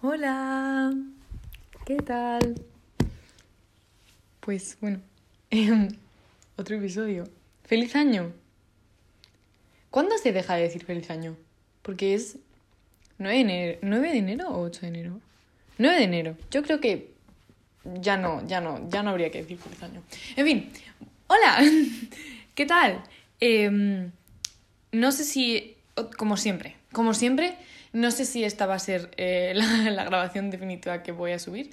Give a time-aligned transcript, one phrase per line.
[0.00, 0.92] Hola,
[1.84, 2.54] ¿qué tal?
[4.38, 5.00] Pues bueno,
[5.50, 5.88] em,
[6.56, 7.24] otro episodio.
[7.64, 8.32] ¡Feliz año!
[9.90, 11.36] ¿Cuándo se deja de decir feliz año?
[11.82, 12.38] Porque es
[13.18, 15.20] 9 de enero, 9 de enero o 8 de enero.
[15.78, 16.36] 9 de enero.
[16.52, 17.10] Yo creo que
[18.00, 20.00] ya no, ya no, ya no habría que decir feliz año.
[20.36, 20.72] En fin,
[21.26, 21.58] hola,
[22.54, 23.02] ¿qué tal?
[23.40, 24.12] Em,
[24.92, 25.76] no sé si,
[26.16, 27.56] como siempre, como siempre,
[27.92, 31.70] no sé si esta va a ser eh, la, grabación definitiva que voy a subir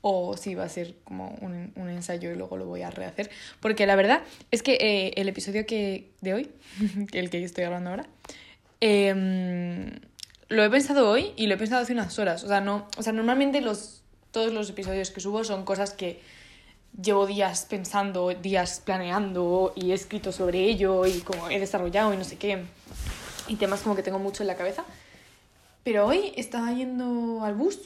[0.00, 3.30] o si va a ser como un, ensayo y luego lo voy a rehacer.
[3.60, 6.50] Porque la verdad es que eh, el episodio que, de hoy,
[7.12, 8.06] el que estoy hablando ahora,
[8.80, 9.90] em,
[10.48, 12.44] lo he pensado hoy y lo he pensado hace unas horas.
[12.44, 16.20] O sea, no, o sea normalmente los, todos los episodios que subo son cosas que
[17.00, 22.16] llevo días pensando, días planeando y he escrito sobre ello y como he desarrollado y
[22.16, 22.64] no sé qué.
[23.48, 24.84] Y temas como que tengo mucho en la cabeza.
[25.88, 27.80] Pero hoy estaba yendo al bus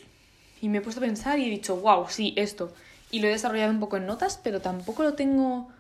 [0.61, 2.73] y me he puesto a pensar y he dicho, wow, sí, esto.
[3.13, 5.71] Y lo he desarrollado un poco en notas, pero tampoco lo tengo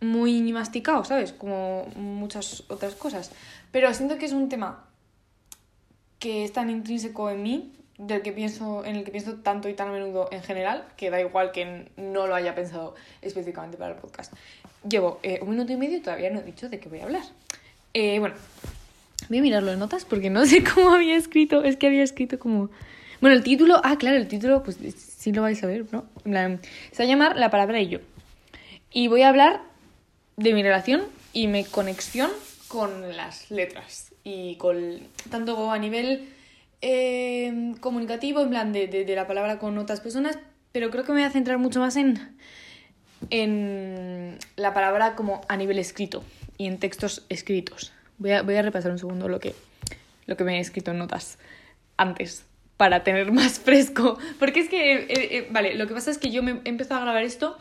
[0.00, 1.32] muy masticado, ¿sabes?
[1.32, 3.32] Como muchas otras cosas.
[3.72, 4.84] Pero siento que es un tema
[6.20, 9.74] que es tan intrínseco en mí, del que pienso, en el que pienso tanto y
[9.74, 13.96] tan a menudo en general, que da igual que no lo haya pensado específicamente para
[13.96, 14.32] el podcast.
[14.88, 17.04] Llevo eh, un minuto y medio y todavía no he dicho de qué voy a
[17.06, 17.24] hablar.
[17.94, 18.36] Eh, bueno,
[19.28, 21.62] Voy a mirarlo en notas porque no sé cómo había escrito.
[21.62, 22.70] Es que había escrito como.
[23.20, 23.80] Bueno, el título.
[23.84, 26.06] Ah, claro, el título, pues sí lo vais a ver, ¿no?
[26.24, 26.58] se va
[26.98, 27.98] a llamar La palabra y yo.
[28.92, 29.60] Y voy a hablar
[30.36, 32.30] de mi relación y mi conexión
[32.68, 34.12] con las letras.
[34.24, 35.00] Y con.
[35.30, 36.28] Tanto a nivel
[36.80, 40.38] eh, comunicativo, en plan de, de, la palabra con otras personas,
[40.72, 42.36] pero creo que me voy a centrar mucho más en.
[43.30, 46.22] en la palabra como a nivel escrito
[46.56, 47.92] y en textos escritos.
[48.18, 49.54] Voy a, repasar un segundo lo que,
[50.26, 51.38] lo que me he escrito en notas
[51.96, 52.44] antes
[52.76, 54.18] para tener más fresco.
[54.38, 57.00] Porque es que, eh, eh, vale, lo que pasa es que yo me he empezado
[57.00, 57.56] a grabar esto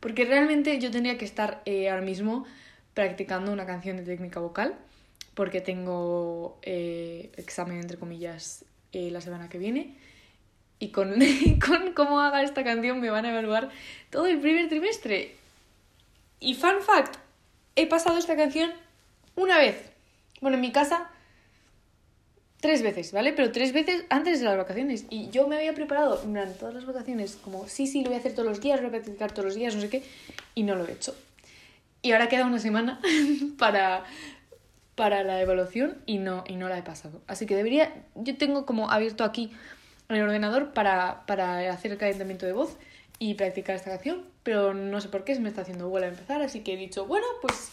[0.00, 2.44] porque realmente yo tendría que estar eh, ahora mismo
[2.94, 4.74] practicando una canción de técnica vocal
[5.34, 9.94] porque tengo examen, entre comillas, la semana que viene.
[10.80, 11.14] Y con,
[11.66, 13.70] con cómo haga esta canción me van a evaluar
[14.10, 15.36] todo el primer trimestre.
[16.40, 17.16] Y fun fact,
[17.76, 18.72] he pasado esta canción
[19.38, 19.76] una vez.
[20.40, 21.10] Bueno, en mi casa,
[22.60, 23.32] tres veces, ¿vale?
[23.32, 25.06] Pero tres veces antes de las vacaciones.
[25.10, 28.20] Y yo me había preparado durante todas las vacaciones, como, sí, sí, lo voy a
[28.20, 30.02] hacer todos los días, voy a practicar todos los días, no sé qué,
[30.54, 31.14] y no lo he hecho.
[32.02, 33.00] Y ahora queda una semana
[33.58, 34.04] para,
[34.94, 37.22] para la evaluación y no, y no la he pasado.
[37.26, 39.52] Así que debería, yo tengo como abierto aquí
[40.08, 42.76] en el ordenador para, para hacer el calentamiento de voz
[43.18, 46.10] y practicar esta canción, pero no sé por qué se me está haciendo vuela a
[46.10, 47.72] empezar, así que he dicho, bueno, pues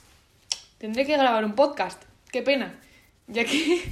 [0.78, 2.02] Tendré que grabar un podcast.
[2.32, 2.76] Qué pena.
[3.28, 3.84] Ya que,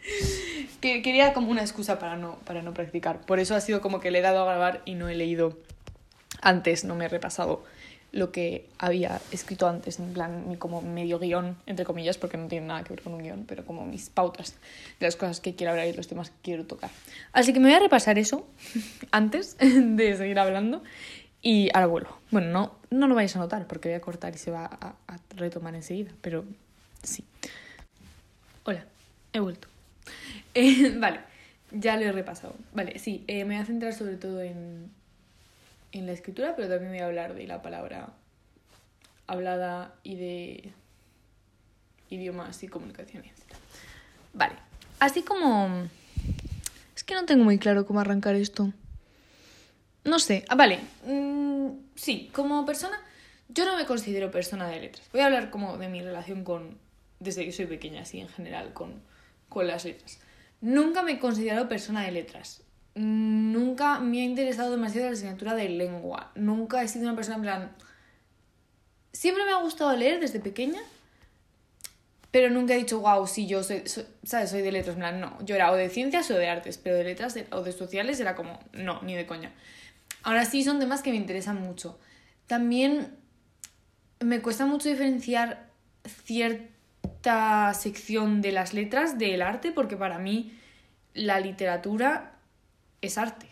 [0.80, 3.20] que quería como una excusa para no, para no practicar.
[3.20, 5.58] Por eso ha sido como que le he dado a grabar y no he leído
[6.40, 7.64] antes, no me he repasado
[8.14, 12.68] lo que había escrito antes, en plan, como medio guion, entre comillas, porque no tiene
[12.68, 14.54] nada que ver con un guion, pero como mis pautas
[15.00, 16.90] de las cosas que quiero hablar y los temas que quiero tocar.
[17.32, 18.46] Así que me voy a repasar eso
[19.10, 20.84] antes de seguir hablando
[21.42, 22.18] y ahora vuelvo.
[22.30, 24.94] Bueno, no, no lo vais a notar porque voy a cortar y se va a,
[25.36, 26.44] retomar enseguida, pero
[27.02, 27.24] sí.
[28.64, 28.84] Hola,
[29.32, 29.68] he vuelto.
[30.56, 31.18] Eh, vale,
[31.72, 32.54] ya lo he repasado.
[32.72, 34.88] Vale, sí, eh, me voy a centrar sobre todo en,
[35.90, 38.10] en la escritura, pero también voy a hablar de la palabra
[39.26, 40.72] hablada y de
[42.08, 43.56] idiomas y comunicación, etc.
[44.32, 44.54] Vale,
[45.00, 45.88] así como...
[46.94, 48.72] Es que no tengo muy claro cómo arrancar esto.
[50.04, 50.78] No sé, ah, vale.
[51.04, 51.70] Mm,
[52.04, 53.00] sí, como persona,
[53.48, 55.08] yo no me considero persona de letras.
[55.10, 56.78] Voy a hablar como de mi relación con,
[57.18, 59.02] desde que soy pequeña, así en general, con,
[59.48, 60.18] con las letras.
[60.60, 62.62] Nunca me he considerado persona de letras.
[62.94, 66.30] Nunca me ha interesado demasiado la asignatura de lengua.
[66.34, 67.76] Nunca he sido una persona en plan...
[69.12, 70.80] Siempre me ha gustado leer desde pequeña,
[72.30, 73.84] pero nunca he dicho, wow, sí, yo soy,
[74.24, 74.50] ¿sabes?
[74.50, 74.96] soy de letras.
[74.96, 77.62] En plan, no, yo era o de ciencias o de artes, pero de letras o
[77.62, 79.52] de sociales era como, no, ni de coña.
[80.24, 82.00] Ahora sí son temas que me interesan mucho.
[82.46, 83.14] También
[84.20, 85.68] me cuesta mucho diferenciar
[86.24, 90.58] cierta sección de las letras del arte porque para mí
[91.12, 92.38] la literatura
[93.02, 93.46] es arte.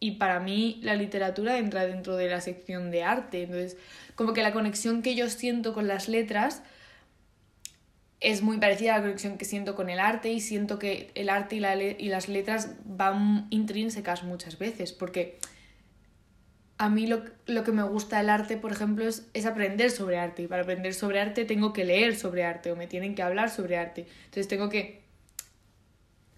[0.00, 3.44] Y para mí la literatura entra dentro de la sección de arte.
[3.44, 3.76] Entonces,
[4.16, 6.64] como que la conexión que yo siento con las letras
[8.18, 11.28] es muy parecida a la conexión que siento con el arte y siento que el
[11.28, 15.38] arte y, y las letras van intrínsecas muchas veces porque
[16.82, 17.22] a mí lo,
[17.62, 20.42] que me gusta del arte, por ejemplo, es, es, aprender sobre arte.
[20.42, 23.50] Y para aprender sobre arte tengo que leer sobre arte o me tienen que hablar
[23.50, 24.08] sobre arte.
[24.24, 25.00] Entonces tengo que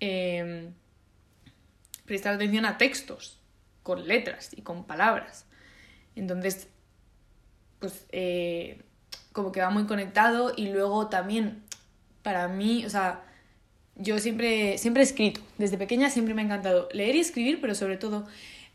[0.00, 0.75] em,
[2.05, 3.38] prestar atención a textos,
[3.82, 5.46] con letras y con palabras.
[6.14, 6.69] Entonces,
[7.79, 8.82] pues eh,
[9.32, 11.62] como que va muy conectado y luego también
[12.23, 13.25] para mí, o sea,
[13.97, 17.75] yo siempre, siempre he escrito, desde pequeña siempre me ha encantado leer y escribir, pero
[17.75, 18.26] sobre todo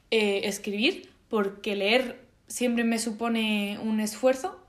[0.09, 4.59] eh, escribir, porque leer siempre me supone un esfuerzo,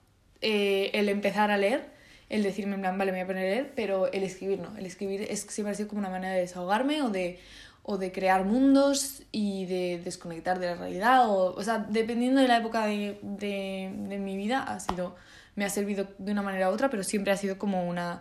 [0.40, 1.90] eh, el empezar a leer,
[2.28, 4.76] el decirme en plan, vale, me voy a poner a leer, pero el escribir no,
[4.76, 7.40] el escribir es, siempre ha sido como una manera de desahogarme o de,
[7.82, 12.48] o de crear mundos y de desconectar de la realidad, o, o sea, dependiendo de
[12.48, 15.16] la época de, de, mi vida, ha sido,
[15.56, 18.20] me ha servido de una manera u otra, pero siempre ha sido como una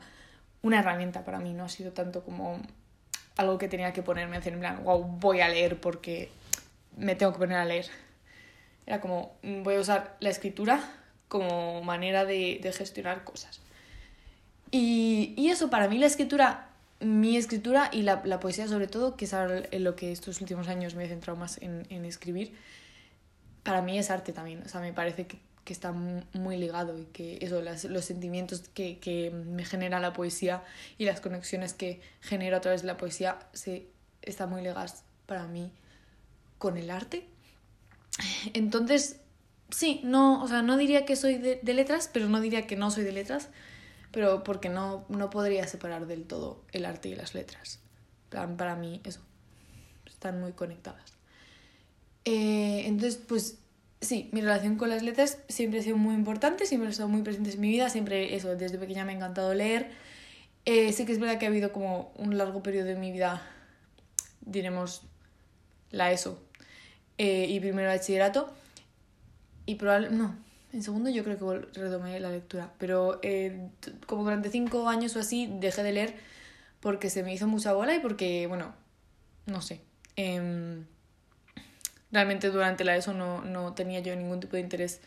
[0.62, 2.60] una herramienta para mí, no ha sido tanto como
[3.38, 6.30] algo que tenía que ponerme a hacer en plan, wow, voy a leer porque
[6.98, 7.86] me tengo que poner a leer.
[8.90, 10.82] Era como, voy a usar la escritura
[11.30, 13.62] como manera de, gestionar cosas.
[14.72, 16.70] Y, y, eso, para mí la escritura,
[17.00, 19.34] mi escritura y la, la, poesía sobre todo, que es
[19.82, 22.54] lo que estos últimos años me he centrado más en, en escribir,
[23.64, 24.62] para mí es arte también.
[24.66, 25.40] O sea, me parece que
[25.70, 30.64] que está muy ligado y que eso, los sentimientos que, que, me genera la poesía
[30.98, 33.86] y las conexiones que genero a través de la poesía se,
[34.24, 35.72] están muy ligadas para mí
[36.58, 37.28] con el arte.
[38.54, 39.20] Entonces,
[39.70, 42.92] sí, no, o sea, no diría que soy de, letras, pero no diría que no
[42.92, 43.50] soy de letras,
[44.12, 47.80] pero porque no, no podría separar del todo el arte y las letras.
[48.30, 49.22] Para, para mí, eso,
[50.08, 51.14] están muy conectadas.
[52.26, 53.58] Eh, entonces, pues
[54.02, 57.22] sí, mi relación con las letras siempre ha sido muy importante, siempre ha estado muy
[57.22, 59.92] presente en mi vida, siempre eso, desde pequeña me ha encantado leer.
[60.66, 63.42] Eh, sí que es verdad que ha habido como un largo periodo de mi vida,
[64.42, 65.04] diremos,
[65.92, 66.49] la ESO
[67.20, 68.50] eh, y primero bachillerato.
[69.68, 70.36] Y probablemente, no,
[70.74, 73.70] en segundo yo creo que retomé la lectura, pero eh,
[74.08, 76.16] como durante cinco años o así dejé de leer
[76.80, 78.74] porque se me hizo mucha bola y porque, bueno,
[79.46, 79.82] no sé.
[80.16, 80.82] Eh,
[82.12, 85.02] realmente durante la ESO no, no tenía yo ningún tipo de interés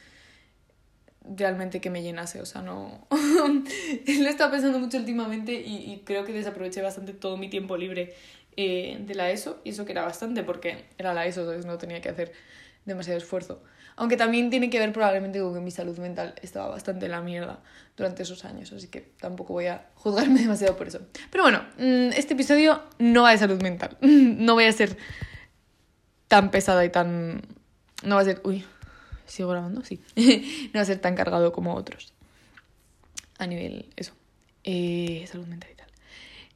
[1.24, 3.06] realmente que me llenase, o sea, no...
[3.10, 7.76] Lo he estado pensando mucho últimamente y, y, creo que desaproveché bastante todo mi tiempo
[7.76, 8.14] libre
[8.56, 11.78] eh, de la ESO, y eso que era bastante porque era la ESO, entonces no
[11.78, 12.32] tenía que hacer
[12.84, 13.62] demasiado esfuerzo.
[13.96, 17.20] Aunque también tiene que ver probablemente con que mi salud mental estaba bastante en la
[17.20, 17.60] mierda
[17.96, 21.00] durante esos años, así que tampoco voy a juzgarme demasiado por eso.
[21.30, 24.96] Pero bueno, mm, este episodio no va de salud mental, no voy a ser
[26.28, 27.42] tan pesada y tan...
[28.02, 28.40] No va a ser...
[28.44, 28.64] Uy,
[29.26, 29.84] ¿sigo grabando?
[29.84, 30.02] Sí.
[30.72, 32.14] no va a ser tan cargado como otros.
[33.38, 34.12] A nivel, eso,
[34.64, 35.72] eh, salud mental.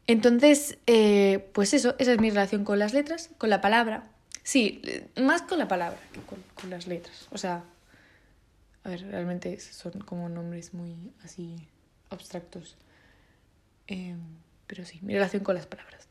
[0.06, 4.08] Entonces, eh, pues eso, esa es mi relación con las letras, con la palabra.
[4.42, 4.80] Sí,
[5.20, 7.26] más con la palabra que con, las letras.
[7.32, 7.64] O sea,
[8.84, 10.94] a ver, realmente son como nombres muy
[11.24, 11.56] así
[12.10, 12.76] abstractos.
[13.88, 14.20] Em,
[14.68, 16.06] pero sí, mi relación con las palabras.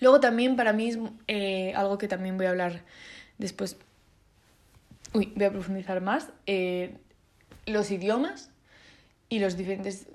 [0.00, 0.98] Luego también para mí es
[1.28, 2.82] eh, algo que también voy a hablar
[3.38, 3.76] después.
[5.12, 6.30] Uy, voy a profundizar más.
[6.46, 6.96] Eh,
[7.66, 8.50] los idiomas
[9.28, 10.08] y los diferentes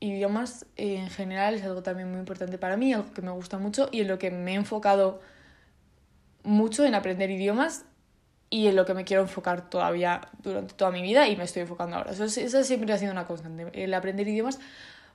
[0.00, 3.88] idiomas en general es algo también muy importante para mí, algo que me gusta mucho
[3.92, 5.20] y en lo que me he enfocado
[6.42, 7.84] mucho en aprender idiomas
[8.48, 11.62] y en lo que me quiero enfocar todavía durante toda mi vida y me estoy
[11.62, 12.10] enfocando ahora.
[12.12, 14.58] Eso, siempre ha sido una constante, el aprender idiomas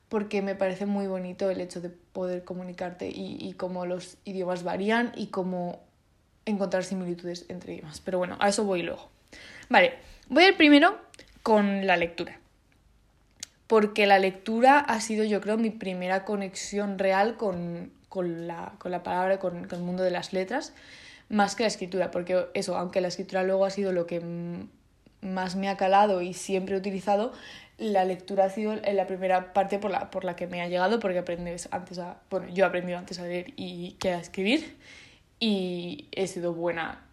[0.08, 4.64] porque me parece muy bonito el hecho de poder comunicarte y, y cómo los idiomas
[4.64, 5.82] varían y cómo
[6.46, 8.02] encontrar similitudes entre idiomas.
[8.02, 9.10] Pero bueno, a eso voy luego.
[9.68, 9.96] Vale,
[10.30, 11.00] voy a ir primero
[11.42, 12.40] con la lectura.
[13.68, 18.92] Porque la lectura ha sido, yo creo, mi primera conexión real con, con, la, con
[18.92, 20.74] la, palabra, con, con, el mundo de las letras,
[21.30, 22.12] más que la escritura.
[22.12, 24.22] Porque eso, aunque la escritura luego ha sido lo que
[25.22, 27.34] más me ha calado y siempre he utilizado,
[27.78, 31.00] la lectura ha sido la primera parte por la, por la que me ha llegado,
[31.00, 32.18] porque aprendes antes a.
[32.30, 34.78] Bueno, yo he aprendido antes a leer y que a escribir,
[35.40, 37.04] y he sido buena,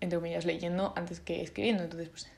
[0.00, 2.35] entre comillas, leyendo antes que escribiendo, entonces, pues.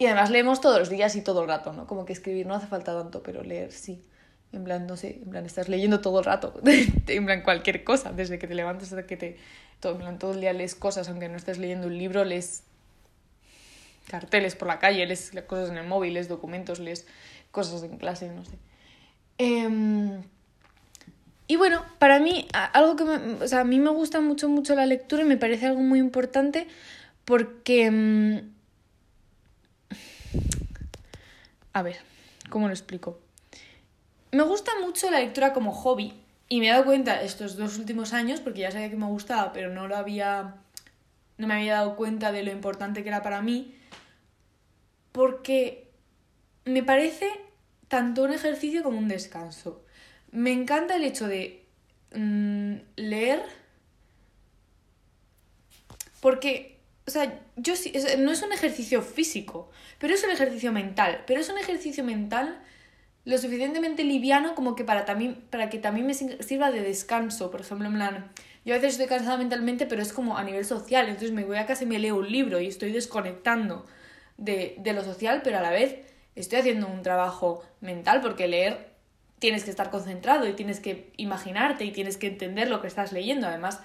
[0.00, 1.86] Y además leemos todos los días y todo el rato, ¿no?
[1.86, 4.02] Como que escribir no hace falta tanto, pero leer sí.
[4.50, 6.58] En plan, no sé, en plan, estás leyendo todo el rato,
[7.06, 9.36] en plan, cualquier cosa, desde que te levantas hasta que te.
[9.82, 12.62] En plan, todo el día lees cosas, aunque no estés leyendo un libro, lees
[14.08, 17.06] carteles por la calle, lees cosas en el móvil, lees documentos, lees
[17.50, 18.56] cosas en clase, no sé.
[19.36, 20.22] Em,
[21.46, 24.74] y bueno, para mí, algo que me, o sea, a mí me gusta mucho, mucho
[24.74, 26.68] la lectura y me parece algo muy importante
[27.26, 27.84] porque...
[27.84, 28.60] Em,
[31.72, 31.98] a ver,
[32.48, 33.18] ¿cómo lo explico?
[34.32, 36.14] Me gusta mucho la lectura como hobby
[36.48, 39.52] y me he dado cuenta estos dos últimos años, porque ya sabía que me gustaba,
[39.52, 40.56] pero no lo había...
[41.38, 43.76] no me había dado cuenta de lo importante que era para mí,
[45.12, 45.90] porque
[46.64, 47.28] me parece
[47.88, 49.84] tanto un ejercicio como un descanso.
[50.32, 51.64] Me encanta el hecho de
[52.14, 53.42] mm, leer
[56.20, 56.69] Porque,
[57.10, 61.24] o sea, yo sí, no es un ejercicio físico, pero es un ejercicio mental.
[61.26, 62.60] Pero es un ejercicio mental
[63.24, 67.50] lo suficientemente liviano como que para, también, para que también me sirva de descanso.
[67.50, 68.30] Por ejemplo, en plan,
[68.64, 71.08] yo a veces estoy cansada mentalmente, pero es como a nivel social.
[71.08, 73.86] Entonces me voy a casa y me leo un libro y estoy desconectando
[74.36, 75.96] de, de lo social, pero a la vez
[76.36, 78.90] estoy haciendo un trabajo mental porque leer
[79.40, 83.10] tienes que estar concentrado y tienes que imaginarte y tienes que entender lo que estás
[83.10, 83.48] leyendo.
[83.48, 83.80] Además,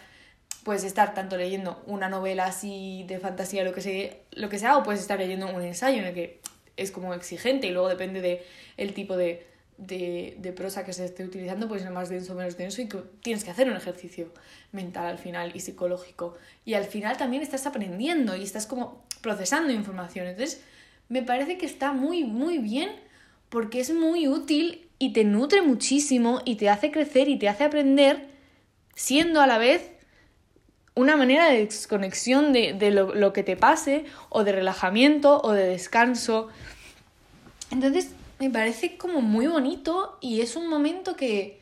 [0.65, 4.77] puedes estar tanto leyendo una novela así de fantasía, lo que sea, lo que sea
[4.77, 6.39] o puedes estar leyendo un ensayo en el que
[6.75, 8.43] es como exigente y luego depende de
[8.75, 9.45] el tipo de,
[9.77, 12.89] de, de, prosa que se esté utilizando, pues es más denso o menos denso y
[12.89, 14.33] que tienes que hacer un ejercicio
[14.71, 16.35] mental al final y psicológico.
[16.65, 20.25] Y al final también estás aprendiendo y estás como procesando información.
[20.25, 20.63] Entonces,
[21.09, 22.89] me parece que está muy, muy bien
[23.49, 27.65] porque es muy útil y te nutre muchísimo y te hace crecer y te hace
[27.65, 28.25] aprender
[28.95, 29.91] siendo a la vez
[30.95, 35.51] una manera de desconexión de, de lo, lo, que te pase o de relajamiento o
[35.51, 36.47] de descanso.
[37.69, 41.61] Entonces me parece como muy bonito y es un momento que,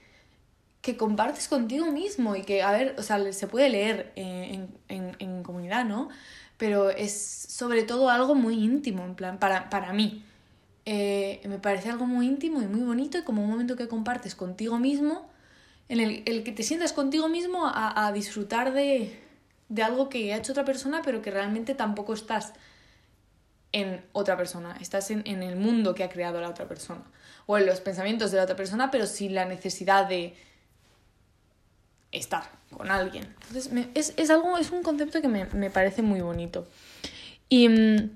[0.82, 5.16] que compartes contigo mismo y que, a ver, o sea, se puede leer en, en,
[5.18, 6.10] en comunidad, ¿no?
[6.58, 7.14] Pero es
[7.50, 10.24] sobre todo algo muy íntimo, en plan, para, para mí.
[10.86, 14.36] Eh, me parece algo muy íntimo y muy bonito y como un momento que compartes
[14.36, 15.28] contigo mismo,
[15.90, 19.23] en el, el que te sientas contigo mismo a, a disfrutar de,
[19.74, 22.54] de algo que ha hecho otra persona, pero que realmente tampoco estás
[23.72, 27.02] en otra persona, estás en, en, el mundo que ha creado la otra persona,
[27.48, 30.36] o en los pensamientos de la otra persona, pero sin la necesidad de
[32.12, 33.34] estar con alguien.
[33.48, 36.68] Entonces, es, es, algo, es un concepto que me, me parece muy bonito.
[37.50, 38.12] Y mmm,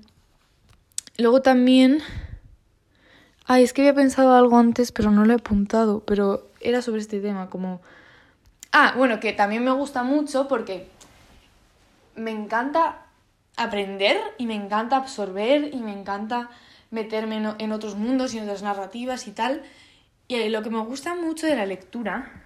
[1.16, 2.00] luego también...
[3.46, 7.00] Ay, es que había pensado algo antes, pero no lo he apuntado, pero era sobre
[7.00, 7.80] este tema, como...
[8.70, 10.86] Ah, bueno, que también me gusta mucho porque
[12.18, 13.06] me encanta
[13.56, 16.50] aprender y me encanta absorber y me encanta
[16.90, 19.62] meterme en, otros mundos y en otras narrativas y tal.
[20.26, 22.44] Y lo que me gusta mucho de la lectura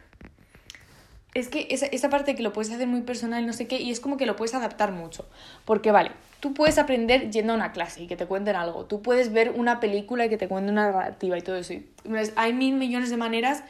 [1.35, 3.91] es que esa, esa parte que lo puedes hacer muy personal, no sé qué, y
[3.91, 5.27] es como que lo puedes adaptar mucho.
[5.65, 8.85] Porque vale, tú puedes aprender yendo a una clase y que te cuenten algo.
[8.85, 11.73] Tú puedes ver una película y que te cuenten una narrativa y todo eso.
[11.73, 11.89] Y,
[12.37, 13.65] hay mil millones de maneras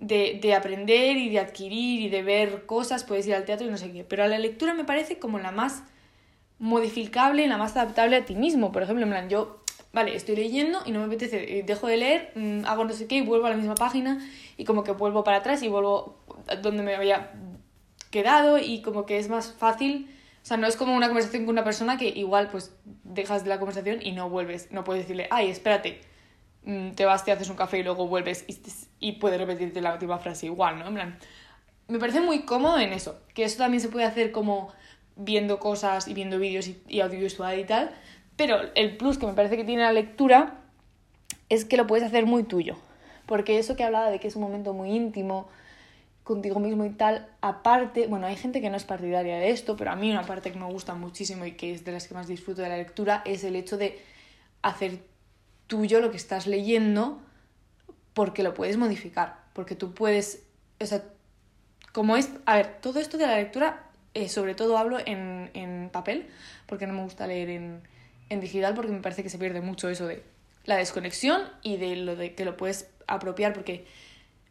[0.00, 3.70] de, de, aprender y de adquirir y de ver cosas, puedes ir al teatro y
[3.70, 4.02] no sé qué.
[4.02, 5.84] Pero la lectura me parece como la más
[6.60, 8.70] modificable la más adaptable a ti mismo.
[8.70, 11.96] Por ejemplo, en plan, yo, vale, estoy leyendo y no me apetece, eh, dejo de
[11.96, 14.24] leer, mmm, hago no sé qué y vuelvo a la misma página
[14.56, 16.20] y como que vuelvo para atrás y vuelvo
[16.62, 17.32] donde me había
[18.10, 20.14] quedado y como que es más fácil.
[20.42, 23.48] O sea, no es como una conversación con una persona que igual pues dejas de
[23.50, 24.70] la conversación y no vuelves.
[24.70, 26.09] No puedes decirle, ay, espérate, mm,
[26.64, 28.58] te vas, te haces un café y luego vuelves y,
[29.00, 30.88] y puedes repetirte la última frase igual, ¿no?
[30.88, 31.18] En plan,
[31.88, 34.72] me parece muy cómodo en eso, que eso también se puede hacer como
[35.16, 37.90] viendo cosas y viendo vídeos y, y audiovisual y tal,
[38.36, 40.60] pero el plus que me parece que tiene la lectura
[41.48, 42.76] es que lo puedes hacer muy tuyo,
[43.26, 45.48] porque eso que hablaba de que es un momento muy íntimo
[46.22, 49.90] contigo mismo y tal, aparte, bueno, hay gente que no es partidaria de esto, pero
[49.90, 52.28] a mí una parte que me gusta muchísimo y que es de las que más
[52.28, 54.00] disfruto de la lectura es el hecho de
[54.62, 55.09] hacer
[55.70, 57.22] tuyo lo que estás leyendo
[58.12, 60.42] porque lo puedes modificar, porque tú puedes,
[60.80, 61.04] o sea,
[61.92, 63.84] como es, a ver, todo esto de la lectura,
[64.14, 66.26] eh, sobre todo hablo en, en, papel,
[66.66, 67.82] porque no me gusta leer en,
[68.28, 70.24] en digital, porque me parece que se pierde mucho eso de
[70.64, 73.86] la desconexión y de lo de que lo puedes apropiar, porque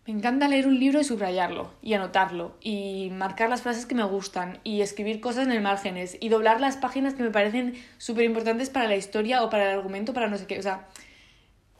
[0.07, 4.05] me encanta leer un libro y subrayarlo, y anotarlo, y marcar las frases que me
[4.05, 8.23] gustan, y escribir cosas en el márgenes, y doblar las páginas que me parecen súper
[8.23, 10.57] importantes para la historia o para el argumento, para no sé qué.
[10.59, 10.87] O sea,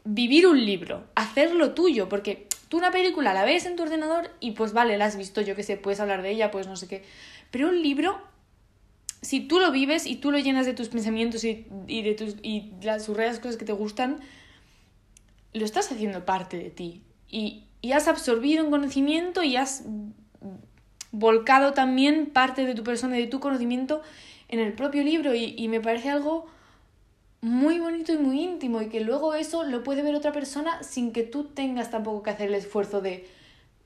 [0.04, 4.52] vivir un libro, hacerlo tuyo, porque tú una película la ves en tu ordenador y
[4.52, 6.88] pues vale, la has visto, yo que sé, puedes hablar de ella, pues no sé
[6.88, 7.04] qué.
[7.50, 8.20] Pero un libro,
[9.22, 12.36] si tú lo vives y tú lo llenas de tus pensamientos y, y de tus,
[12.42, 14.20] y las subrayas cosas que te gustan,
[15.52, 17.02] lo estás haciendo parte de ti.
[17.28, 19.84] Y, y has absorbido un conocimiento y has
[21.12, 24.02] volcado también parte de tu persona y de tu conocimiento
[24.48, 26.46] en el propio libro y, y, me parece algo
[27.42, 31.12] muy bonito y muy íntimo y que luego eso lo puede ver otra persona sin
[31.12, 33.26] que tú tengas tampoco que hacer el esfuerzo de,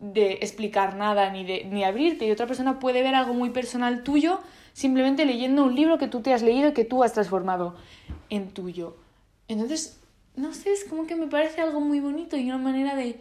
[0.01, 4.03] de explicar nada ni, de, ni abrirte y otra persona puede ver algo muy personal
[4.03, 4.41] tuyo
[4.73, 7.77] simplemente leyendo un libro que tú te has leído y que tú has transformado
[8.29, 8.97] en tuyo.
[9.47, 10.01] Entonces,
[10.37, 13.21] no sé, es como que me parece algo muy bonito y una manera de,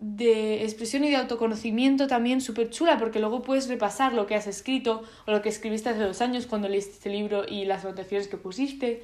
[0.00, 4.48] de expresión y de autoconocimiento también súper chula, porque luego puedes repasar lo que has
[4.48, 8.26] escrito o lo que escribiste hace dos años cuando leíste este libro y las anotaciones
[8.26, 9.02] que pusiste.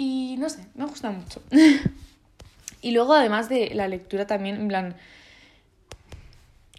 [0.00, 1.42] Y no sé, me gusta mucho.
[2.80, 4.96] y luego, además de la lectura, también, en plan,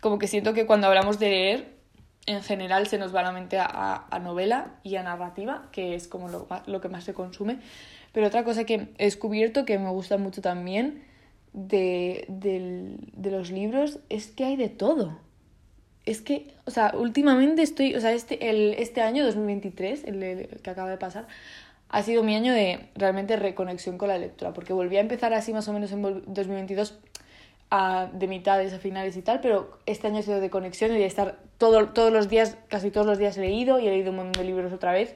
[0.01, 1.68] como que siento que cuando hablamos de leer,
[2.25, 6.08] en general se nos va la mente a, a novela y a narrativa, que es
[6.08, 7.60] como lo, lo, que más se consume.
[8.12, 11.04] Pero otra cosa que he descubierto que me gusta mucho también
[11.54, 15.20] de, de, de los libros es que hay de todo.
[16.08, 20.48] Es que, o sea, últimamente estoy, o sea, este, el, este año 2023, el, el
[20.63, 21.28] que acaba de pasar,
[21.92, 25.52] ha sido mi año de realmente reconexión con la lectura, porque volví a empezar así
[25.52, 26.98] más o menos en 2022
[27.70, 30.98] a, de mitades a finales y tal, pero este año ha sido de conexión y
[30.98, 34.12] de estar todo, todos los días, casi todos los días he leído y he leído
[34.12, 35.16] un montón de libros otra vez.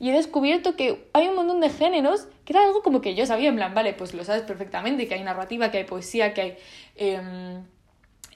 [0.00, 3.24] Y he descubierto que hay un montón de géneros que era algo como que yo
[3.24, 6.40] sabía, en plan, vale, pues lo sabes perfectamente, que hay narrativa, que hay poesía, que
[6.40, 6.56] hay
[6.96, 7.62] em,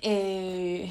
[0.02, 0.90] eh,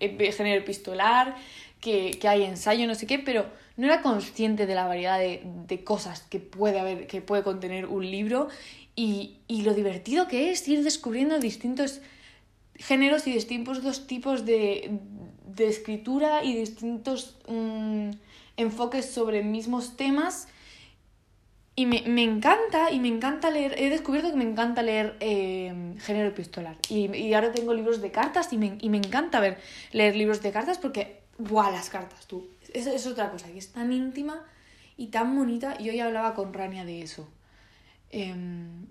[0.00, 1.36] eh, género epistolar,
[1.80, 5.42] que, que, hay ensayo, no sé qué, pero no era consciente de la variedad de,
[5.66, 8.48] de cosas que puede haber, que puede contener un libro
[8.96, 12.00] y, y, lo divertido que es ir descubriendo distintos
[12.76, 14.98] géneros y distintos tipos de,
[15.46, 18.10] de escritura y distintos mmm,
[18.56, 20.48] enfoques sobre mismos temas.
[21.76, 25.74] Y me, me, encanta, y me encanta leer, he descubierto que me encanta leer eh,
[25.98, 26.76] género epistolar.
[26.88, 29.58] Y, y, ahora tengo libros de cartas y me, y me encanta ver,
[29.90, 32.46] leer libros de cartas porque, ¡buah, las cartas, tú!
[32.74, 34.44] Es, es otra cosa, que es tan íntima
[34.98, 35.76] y tan bonita.
[35.80, 37.26] Y hoy hablaba con Rania de eso
[38.16, 38.32] eh,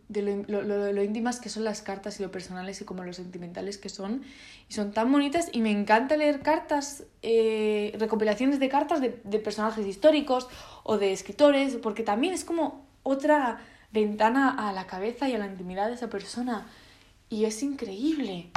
[0.09, 3.13] de lo, lo, lo, íntimas que son las cartas y lo personales y como lo
[3.13, 4.21] sentimentales que son.
[4.69, 9.39] Y son tan bonitas y me encanta leer cartas, eh, recopilaciones de cartas de, de,
[9.39, 10.49] personajes históricos
[10.83, 13.61] o de escritores, porque también es como otra
[13.93, 16.67] ventana a la cabeza y a la intimidad de esa persona.
[17.29, 18.49] Y es increíble.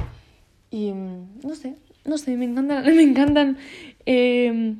[0.72, 3.56] Y no sé, no sé, me encantan, me encantan
[4.04, 4.74] eh,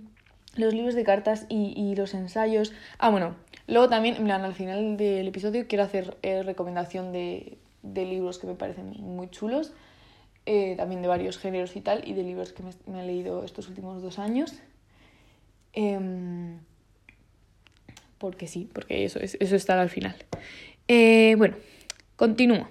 [0.57, 2.73] los libros de cartas y, y los ensayos.
[2.99, 3.37] Ah, bueno,
[3.69, 8.47] Luego también, plan, al final del episodio quiero hacer eh, recomendación de, de, libros que
[8.47, 9.73] me parecen muy chulos,
[10.47, 13.45] eh, también de varios géneros y tal, y de libros que me, me he leído
[13.45, 14.55] estos últimos dos años.
[15.73, 15.99] Eh,
[18.19, 20.15] porque sí, porque eso, eso estará al final.
[20.87, 21.57] Eh, bueno,
[22.15, 22.69] continúo.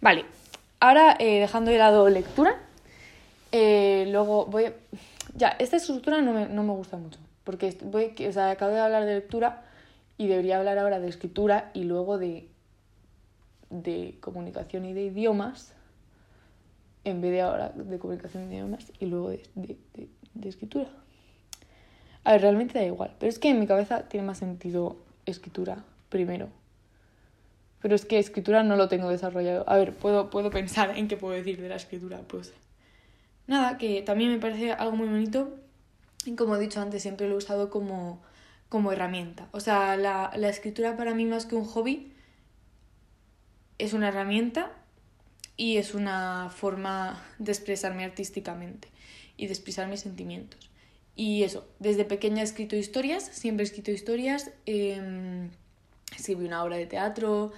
[0.00, 0.24] Vale,
[0.80, 2.60] ahora dejando de lado lectura,
[3.52, 4.72] luego voy a...
[5.34, 8.80] Ya, esta estructura no me, no me gusta mucho porque voy, o sea, acabo de
[8.80, 9.64] hablar de lectura
[10.16, 12.48] y debería hablar ahora de escritura y luego de,
[13.70, 15.74] de comunicación y de idiomas,
[17.04, 20.48] en vez de ahora de comunicación y de idiomas y luego de, de, de, de
[20.48, 20.88] escritura.
[22.24, 25.84] A ver, realmente da igual, pero es que en mi cabeza tiene más sentido escritura
[26.08, 26.48] primero.
[27.80, 29.64] Pero es que escritura no lo tengo desarrollado.
[29.66, 32.20] A ver, puedo, puedo pensar en qué puedo decir de la escritura.
[32.28, 32.54] Pues
[33.52, 35.56] nada, que también me parece algo muy bonito
[36.24, 38.22] y como he dicho antes, siempre lo he usado como,
[38.68, 39.48] como herramienta.
[39.52, 42.12] O sea, la, la escritura para mí más que un hobby
[43.78, 44.72] es una herramienta
[45.56, 48.88] y es una forma de expresarme artísticamente
[49.36, 50.70] y de expresar mis sentimientos.
[51.14, 55.48] Y eso, desde pequeña he escrito historias, siempre he escrito historias, eh,
[56.16, 57.52] escribí una obra de teatro,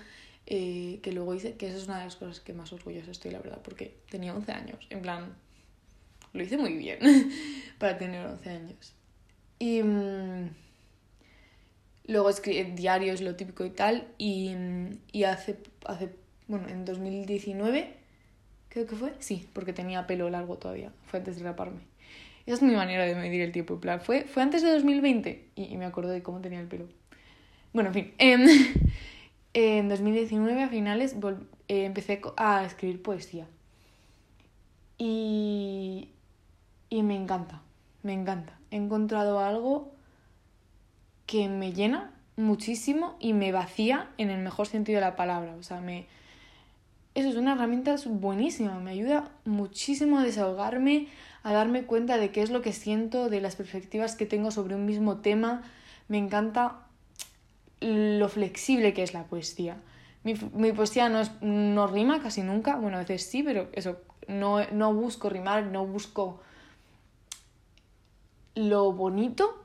[0.47, 3.31] eh, que luego hice, que eso es una de las cosas que más orgullosa estoy,
[3.31, 5.35] la verdad, porque tenía 11 años, en plan,
[6.35, 6.99] lo hice muy bien
[7.79, 8.95] para tener 11 años.
[9.59, 10.51] Y mmm,
[12.07, 14.09] luego escribí diarios, lo típico y tal.
[14.19, 14.55] Y,
[15.13, 16.11] y hace, hace,
[16.47, 17.95] bueno, en 2019,
[18.69, 21.81] creo que fue, sí, porque tenía pelo largo todavía, fue antes de raparme.
[22.47, 23.75] Esa es mi manera de medir el tiempo.
[23.75, 26.67] En plan, fue, fue antes de 2020 y, y me acuerdo de cómo tenía el
[26.67, 26.89] pelo.
[27.73, 28.15] Bueno, en fin.
[28.19, 28.73] Eh,
[29.55, 31.17] en 2019, a finales,
[31.69, 33.47] eh, empecé a escribir poesía.
[34.99, 36.09] Y,
[36.89, 37.63] y me encanta,
[38.03, 38.59] me encanta.
[38.71, 39.93] He encontrado algo
[41.27, 45.55] que me llena muchísimo y me vacía en el mejor sentido de la palabra.
[45.57, 46.07] O sea, me...
[47.15, 51.07] Eso es una herramienta buenísima, me ayuda muchísimo a desahogarme,
[51.45, 54.75] a darme cuenta de qué es lo que siento, de las perspectivas que tengo sobre
[54.75, 55.63] un mismo tema.
[56.09, 56.81] Me encanta
[57.81, 59.77] lo flexible que es la poesía.
[60.25, 64.67] Mi, poesía no, es, no rima casi nunca, bueno, a veces sí, pero eso, no,
[64.73, 66.41] no busco rimar, no busco
[68.55, 69.63] lo bonito,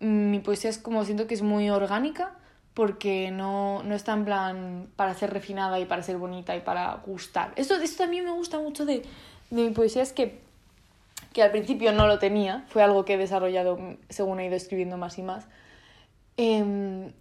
[0.00, 2.34] mi poesía es como siento que es muy orgánica
[2.74, 6.94] porque no, no está en plan para ser refinada y para ser bonita y para
[7.04, 7.52] gustar.
[7.56, 9.02] Esto, esto también me gusta mucho de,
[9.50, 10.38] mi poesía, es que,
[11.32, 14.96] que al principio no lo tenía, fue algo que he desarrollado según he ido escribiendo
[14.96, 15.48] más y más.
[16.36, 17.12] Eh,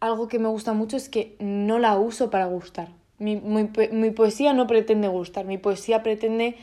[0.00, 2.88] algo que me gusta mucho es que no la uso para gustar.
[3.18, 6.56] Mi, mi poesía no pretende gustar, mi poesía pretende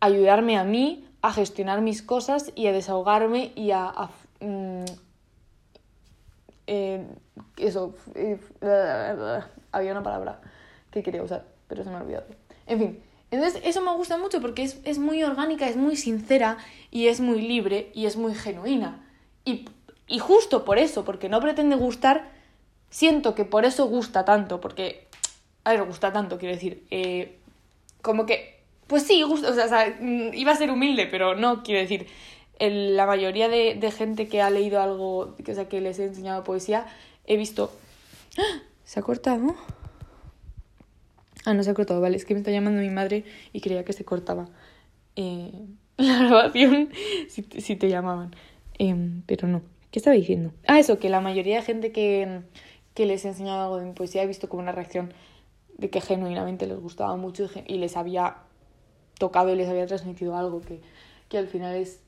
[0.00, 3.92] ayudarme a mí a gestionar mis cosas y a desahogarme y a...
[4.40, 4.84] mm,
[6.66, 7.06] eh,
[7.56, 7.94] eso...
[8.14, 8.38] Eh,
[9.72, 10.40] había una palabra
[10.90, 12.26] que quería usar, pero se me ha olvidado.
[12.66, 16.58] En fin, Entonces, eso me gusta mucho porque es, es muy orgánica, es muy sincera
[16.90, 19.04] y es muy libre y es muy genuina.
[19.44, 19.64] Y,
[20.06, 22.30] y justo por eso, porque no pretende gustar,
[22.90, 25.08] siento que por eso gusta tanto, porque,
[25.64, 27.38] a ver, gusta tanto, quiero decir, eh,
[28.02, 28.51] como que,
[28.92, 31.80] pues sí, gusta, o sea, o sea, mm, iba a ser humilde, pero no, quiero
[31.80, 32.08] decir,
[32.58, 35.98] el, la mayoría de, de, gente que ha leído algo, que, o sea, que les
[35.98, 36.84] he enseñado poesía,
[37.24, 37.72] he visto...
[38.36, 38.60] ¡Ah!
[38.84, 39.56] ¿Se ha cortado?
[41.46, 43.24] Ah, no se ha cortado, vale, es que me está llamando mi madre
[43.54, 44.50] y creía que se cortaba
[45.16, 45.52] eh,
[45.96, 46.90] la grabación
[47.30, 48.36] si, si te llamaban.
[48.78, 49.62] Eh, pero no.
[49.90, 50.52] ¿Qué estaba diciendo?
[50.66, 52.42] Ah, eso, que la mayoría de gente que,
[52.92, 55.14] que les he enseñado algo de mi poesía he visto como una reacción
[55.78, 58.36] de que genuinamente les gustaba mucho y les había
[59.22, 60.80] tocado y les había transmitido algo que,
[61.28, 62.00] que al final es...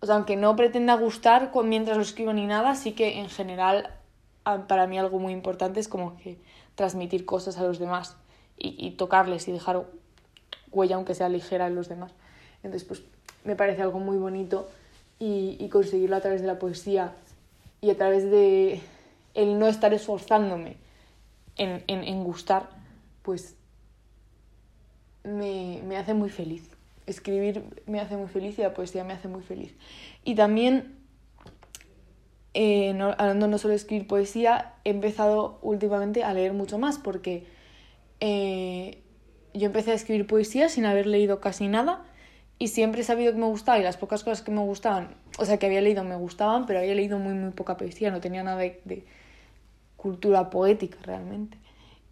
[0.00, 3.94] O sea, aunque no pretenda gustar mientras lo escribo ni nada, sí que en general
[4.68, 6.36] para mí algo muy importante es como que
[6.74, 8.18] transmitir cosas a los demás
[8.58, 9.86] y, y tocarles y dejar
[10.70, 12.12] huella, aunque sea ligera, en los demás.
[12.62, 13.02] Entonces, pues
[13.44, 14.68] me parece algo muy bonito
[15.18, 17.14] y, y, conseguirlo a través de la poesía
[17.80, 18.82] y a través de
[19.32, 20.76] el no estar esforzándome
[21.56, 22.68] en, en, en gustar,
[23.22, 23.56] pues
[25.24, 26.68] me, me, hace muy feliz.
[27.06, 29.74] Escribir me hace muy feliz y la poesía me hace muy feliz.
[30.24, 30.96] Y también,
[32.54, 36.98] eh, no, hablando no solo de escribir poesía, he empezado últimamente a leer mucho más
[36.98, 37.46] porque
[38.20, 39.02] eh,
[39.54, 42.04] yo empecé a escribir poesía sin haber leído casi nada
[42.58, 45.46] y siempre he sabido que me gustaba y las pocas cosas que me gustaban, o
[45.46, 48.42] sea, que había leído me gustaban, pero había leído muy, muy poca poesía, no tenía
[48.42, 49.06] nada de, de
[49.96, 51.56] cultura poética realmente.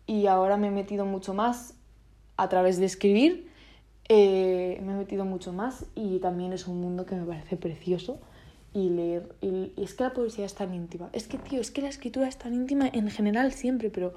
[0.06, 1.74] Y ahora me he metido mucho más
[2.38, 3.50] a través de escribir,
[4.08, 8.18] eh, me he metido mucho más y también es un mundo que me parece precioso
[8.72, 9.34] y leer.
[9.42, 11.10] Y, y es que la poesía es tan íntima.
[11.12, 14.14] Es que, tío, es que la escritura es tan íntima en general siempre, pero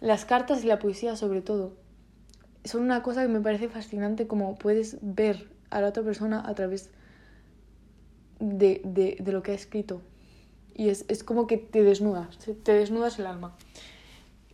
[0.00, 1.74] las cartas y la poesía sobre todo
[2.64, 6.54] son una cosa que me parece fascinante como puedes ver a la otra persona a
[6.54, 6.90] través
[8.38, 10.02] de, de, de lo que ha escrito.
[10.74, 13.56] Y es, es, como que te desnudas, te desnudas el alma.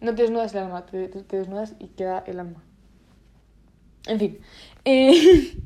[0.00, 2.62] No te desnudas el alma, te, te desnudas y queda el alma.
[4.06, 4.38] En fin.
[4.84, 5.56] Eh,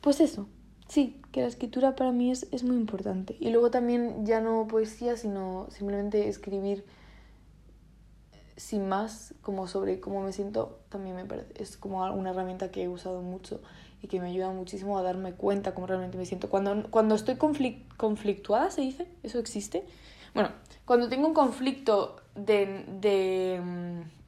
[0.00, 0.48] pues eso,
[0.88, 3.36] sí, que la escritura para mí es, es muy importante.
[3.40, 6.84] Y luego también ya no poesía, sino simplemente escribir
[8.60, 12.82] sin más, como sobre cómo me siento, también me parece, es como una herramienta que
[12.82, 13.62] he usado mucho
[14.02, 16.50] y que me ayuda muchísimo a darme cuenta cómo realmente me siento.
[16.50, 19.06] Cuando, cuando estoy conflict, conflictuada, ¿se dice?
[19.22, 19.84] ¿Eso existe?
[20.34, 20.50] Bueno,
[20.84, 24.19] cuando tengo un conflicto de, de, mm,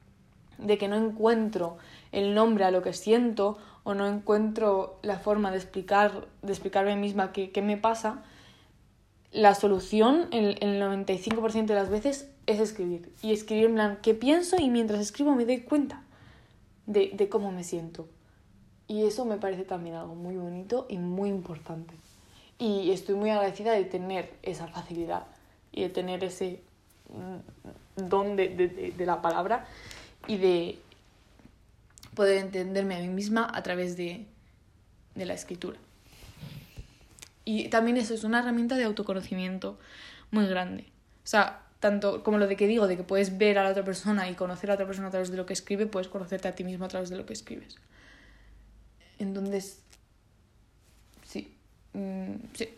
[0.65, 1.77] de que no encuentro
[2.13, 6.97] el nombre a lo que siento o no encuentro la forma de explicar, de explicarme
[6.97, 8.23] misma qué, qué me pasa,
[9.33, 13.13] la solución, el, el 95% de las veces, es escribir.
[13.23, 16.03] Y escribir en plan qué pienso y mientras escribo me doy cuenta
[16.87, 18.09] de, de cómo me siento.
[18.89, 21.95] Y eso me parece también algo muy bonito y muy importante.
[22.59, 25.27] Y estoy muy agradecida de tener esa facilidad
[25.73, 26.61] y de tener ese
[27.97, 29.67] don de, de, de, la palabra
[30.27, 30.79] y de
[32.15, 34.27] poder entenderme a mí misma a través de,
[35.15, 35.79] de la escritura.
[37.45, 39.79] Y también eso es una herramienta de autoconocimiento
[40.31, 40.85] muy grande.
[41.25, 43.85] O sea, tanto como lo de que digo, de que puedes ver a la otra
[43.85, 46.49] persona y conocer a la otra persona a través de lo que escribe, puedes conocerte
[46.49, 47.77] a ti mismo a través de lo que escribes.
[49.19, 49.81] Entonces,
[51.27, 51.53] sí,
[51.95, 52.69] mm, sí,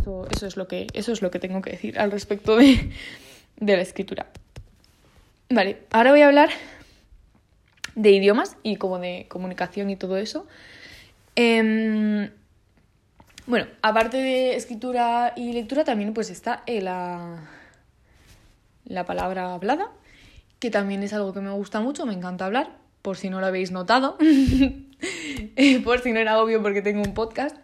[0.00, 2.92] eso, eso, es lo que, eso es lo que tengo que decir al respecto de,
[3.56, 4.26] de la escritura.
[5.48, 6.50] Vale, ahora voy a hablar
[7.94, 10.46] de idiomas y como de comunicación y todo eso.
[11.36, 12.30] Eh,
[13.46, 17.48] bueno, aparte de escritura y lectura, también pues está la,
[18.84, 19.90] la palabra hablada,
[20.60, 23.46] que también es algo que me gusta mucho, me encanta hablar, por si no lo
[23.46, 24.16] habéis notado,
[25.84, 27.56] por si no era obvio porque tengo un podcast,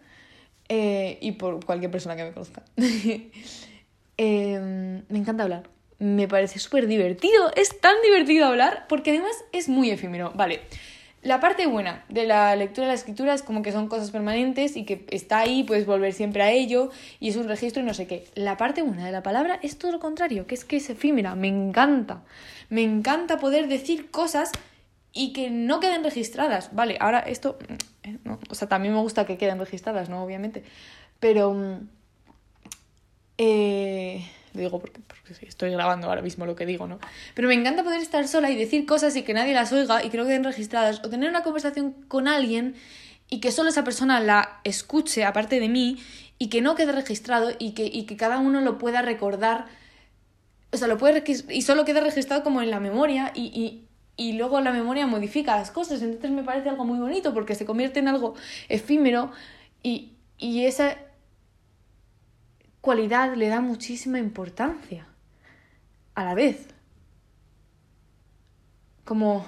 [0.67, 2.61] eh, y por cualquier persona que me conozca.
[4.17, 5.63] eh, me encanta hablar,
[5.99, 10.61] me parece súper divertido, es tan divertido hablar, porque además es muy efímero, vale.
[11.21, 14.77] La parte buena de la lectura y la escritura es como que son cosas permanentes
[14.77, 17.93] y que está ahí, puedes volver siempre a ello y es un registro y no
[17.93, 18.25] sé qué.
[18.35, 21.35] La parte buena de la palabra es todo lo contrario, que es que es efímera,
[21.35, 22.23] me encanta.
[22.69, 24.53] Me encanta poder decir cosas
[25.11, 26.73] y que no queden registradas.
[26.73, 27.59] Vale, ahora esto,
[28.03, 28.17] eh,
[28.49, 30.23] o sea, también me gusta que queden registradas, ¿no?
[30.23, 30.63] Obviamente.
[31.19, 31.53] Pero...
[31.53, 31.89] Mm,
[33.41, 35.01] eh, digo porque,
[35.41, 36.99] estoy grabando ahora mismo lo que digo, ¿no?
[37.35, 40.09] Pero me encanta poder estar sola y decir cosas y que nadie las oiga y
[40.09, 42.75] que no queden registradas, o tener una conversación con alguien
[43.29, 45.99] y que solo esa persona la escuche aparte de mí
[46.39, 49.65] y que no quede registrado y que, y que cada uno lo pueda recordar,
[50.71, 53.85] o sea, lo puede y solo quede registrado como en la memoria y, y,
[54.17, 56.01] y luego la memoria modifica las cosas.
[56.01, 58.35] Entonces me parece algo muy bonito porque se convierte en algo
[58.67, 59.31] efímero
[59.83, 60.97] y, y esa
[62.81, 65.07] cualidad le da muchísima importancia
[66.15, 66.67] a la vez.
[69.05, 69.45] Como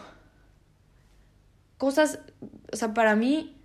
[1.77, 2.19] cosas,
[2.71, 3.57] o sea, para mí,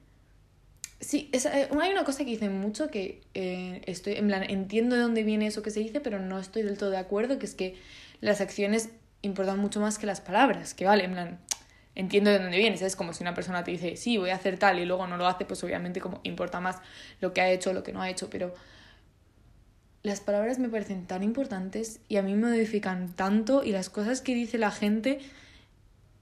[1.01, 4.97] sí, es, eh, hay una cosa que dicen mucho que eh, estoy, en plan, entiendo
[4.97, 7.47] de dónde viene eso que se dice, pero no estoy del todo de acuerdo, que
[7.47, 7.77] es que
[8.21, 8.91] las acciones
[9.23, 11.41] importan mucho más que las palabras, que vale, en plan,
[11.95, 14.59] entiendo de dónde viene, es como si una persona te dice, sí, voy a hacer
[14.59, 16.77] tal y luego no lo hace, pues obviamente como importa más
[17.21, 18.55] lo que ha hecho, lo que no ha hecho, pero
[20.07, 24.21] las palabras me parecen tan importantes y a mí me modifican tanto y las cosas
[24.21, 25.19] que dice la gente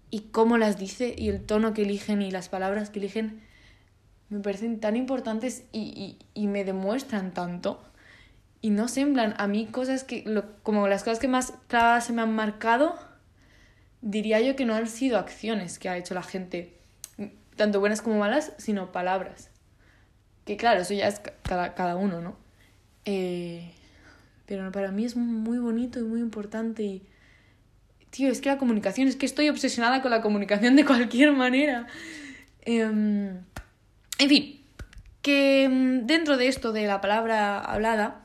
[0.09, 3.43] y cómo las dice y el tono que eligen y las palabras que eligen
[4.31, 7.85] me parecen tan importantes y, y, me demuestran tanto.
[8.63, 10.25] Y no plan, a mí cosas que,
[10.63, 11.53] como las cosas que más
[12.01, 12.99] se me han marcado,
[14.01, 16.81] diría yo que no han sido acciones que ha hecho la gente,
[17.55, 19.51] tanto buenas como malas, sino palabras.
[20.47, 22.44] Que claro, eso ya es cada, cada uno, ¿no?
[23.05, 23.71] Eh,
[24.47, 27.03] pero para mí es muy bonito y muy importante y...
[28.11, 31.89] Tío, es que la comunicación, es que estoy obsesionada con la comunicación de cualquier manera.
[32.63, 33.39] Em,
[34.19, 34.61] en fin,
[35.21, 38.23] que em, dentro de esto de la palabra hablada,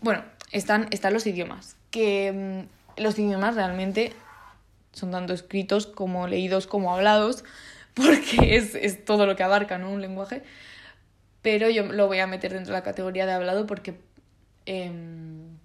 [0.00, 1.76] bueno, están, están los idiomas.
[1.92, 4.12] Que em, los idiomas realmente
[4.92, 7.44] son tanto escritos como leídos como hablados,
[7.94, 9.90] porque es, es todo lo que abarca ¿no?
[9.90, 10.42] un lenguaje
[11.42, 13.96] pero yo lo voy a meter dentro de la categoría de hablado porque...
[14.64, 15.58] Em,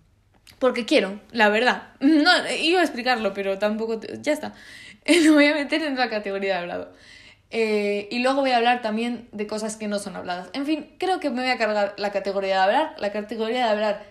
[0.59, 1.89] porque quiero, la verdad.
[1.99, 3.99] No, iba a explicarlo, pero tampoco...
[4.21, 4.53] Ya está.
[5.23, 6.91] Lo voy a meter dentro de la categoría de hablado.
[7.49, 10.49] Eh, y luego voy a hablar también de cosas que no son habladas.
[10.53, 12.95] En fin, creo que me voy a cargar la categoría de hablar.
[12.97, 14.03] La categoría de hablar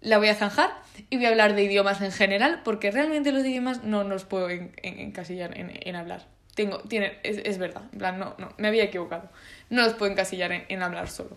[0.00, 0.70] la voy a zanjar
[1.10, 4.48] y voy a hablar de idiomas en general, porque realmente los idiomas no nos puedo
[4.50, 6.26] encasillar en, en hablar.
[6.54, 9.28] Tengo, tiene, es, es, verdad, en plan, no, no, me había equivocado.
[9.70, 11.36] No los puedo encasillar en, hablar solo.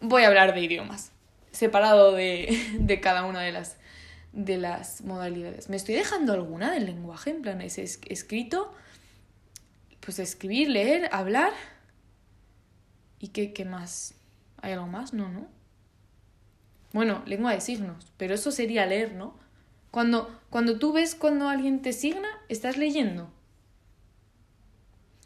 [0.00, 1.10] Voy a hablar de idiomas,
[1.50, 3.76] separado de, de, cada una de las,
[4.32, 5.68] de las modalidades.
[5.68, 7.30] ¿Me estoy dejando alguna del lenguaje?
[7.30, 8.72] En plan, es, es escrito,
[10.00, 11.52] pues escribir, leer, hablar.
[13.18, 14.14] ¿Y qué, qué más?
[14.60, 15.12] ¿Hay algo más?
[15.12, 15.48] No, ¿no?
[16.92, 19.34] Bueno, lengua de signos, pero eso sería leer, ¿no?
[19.90, 23.30] Cuando, cuando tú ves cuando alguien te signa, estás leyendo.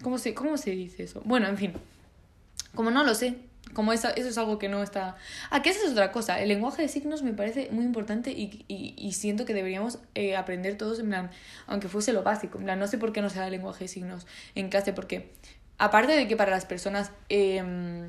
[0.06, 1.20] ¿Cómo se, ¿Cómo se dice eso?
[1.24, 1.72] Bueno, en fin.
[2.76, 3.38] Como no lo sé.
[3.72, 5.16] Como eso, eso es algo que no está...
[5.50, 6.40] Ah, que esa es otra cosa.
[6.40, 10.36] El lenguaje de signos me parece muy importante y, y, y siento que deberíamos eh,
[10.36, 11.32] aprender todos, en plan,
[11.66, 12.56] aunque fuese lo básico.
[12.58, 14.92] En plan, no sé por qué no se da el lenguaje de signos en clase,
[14.92, 15.32] porque
[15.76, 17.10] aparte de que para las personas...
[17.28, 18.08] Eh,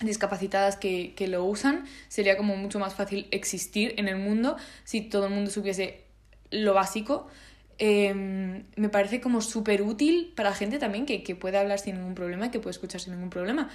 [0.00, 5.00] discapacitadas que, que, lo usan, sería como mucho más fácil existir en el mundo si
[5.00, 6.04] todo el mundo supiese
[6.50, 7.28] lo básico.
[7.78, 12.14] Em, me parece como súper útil para gente también que, que puede hablar sin ningún
[12.14, 13.68] problema, que puede escuchar sin ningún problema.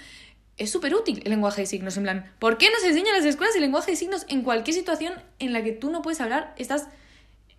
[0.58, 3.56] Es súper útil el lenguaje de signos, en plan, ¿por qué nos enseñan las escuelas
[3.56, 6.54] el lenguaje de signos en cualquier situación en la que tú no puedes hablar?
[6.58, 6.88] Estás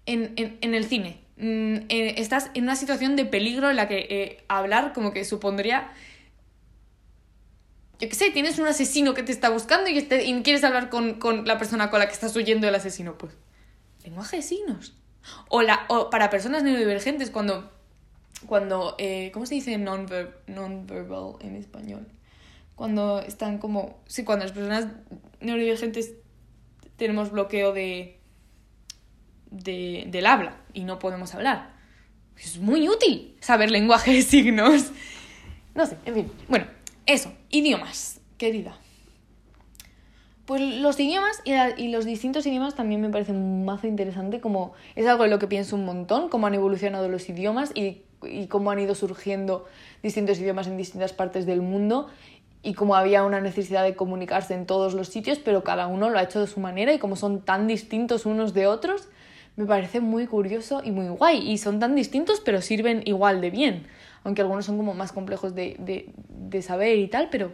[0.07, 4.07] en, en, en el cine, mm, estás en una situación de peligro en la que
[4.11, 5.93] eh, hablar como que supondría
[8.03, 11.21] yo qué sé, tienes un asesino que te está buscando y, y quieres hablar con,
[11.21, 13.33] con, la persona con la que estás huyendo del asesino, pues
[14.03, 14.95] lenguaje de signos.
[15.49, 17.71] O, la, o para personas neurodivergentes, cuando,
[18.47, 22.07] cuando eh, ¿cómo se dice non-verbal en español?
[22.75, 24.89] Cuando están como, sí, cuando las personas
[25.41, 26.15] neurodivergentes
[26.97, 28.19] tenemos bloqueo de,
[29.51, 31.73] de, del habla y no podemos hablar.
[32.37, 34.91] Es muy útil saber lenguaje de signos.
[35.75, 36.33] No sé, en fin.
[36.49, 36.67] Bueno,
[37.07, 38.77] eso, idiomas, querida.
[40.47, 45.07] Pues los idiomas y, los distintos idiomas también me parecen un mazo interesante, como es
[45.07, 48.73] algo en lo que pienso un montón, cómo han evolucionado los idiomas y, y cómo
[48.73, 49.67] han ido surgiendo
[50.03, 52.09] distintos idiomas en distintas partes del mundo
[52.65, 56.19] y cómo había una necesidad de comunicarse en todos los sitios, pero cada uno lo
[56.19, 59.09] ha hecho de su manera y como son tan distintos unos de otros,
[59.55, 61.51] me parece muy curioso y muy guay.
[61.53, 63.87] Y son tan distintos, pero sirven igual de bien,
[64.25, 67.53] aunque algunos son como más complejos de, de, de saber y tal, pero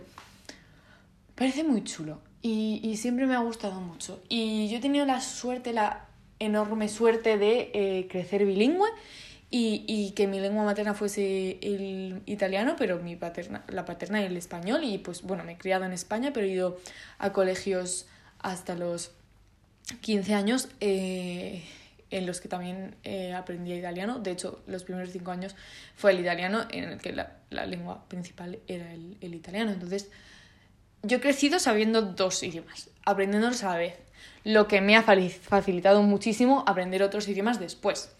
[1.34, 4.22] parece muy chulo y, y, siempre me ha gustado mucho.
[4.28, 6.06] Y yo he tenido la suerte, la
[6.38, 8.88] enorme suerte de eh, crecer bilingüe
[9.50, 14.36] y, y, que mi lengua materna fuese el italiano, pero mi paterna, la paterna el
[14.36, 14.84] español.
[14.84, 16.78] Y pues bueno, me he criado en España, pero he ido
[17.18, 18.06] a colegios
[18.38, 19.12] hasta los
[20.00, 20.68] 15 años.
[20.80, 21.64] Eh,
[22.10, 24.18] en los que también eh, aprendí italiano.
[24.18, 25.54] De hecho, los primeros cinco años
[25.94, 29.70] fue el italiano, en el que la, la lengua principal era el, el italiano.
[29.72, 30.10] Entonces,
[31.02, 33.94] yo he crecido sabiendo dos idiomas, aprendiéndolos a la vez,
[34.44, 38.10] lo que me ha facilitado muchísimo aprender otros idiomas después.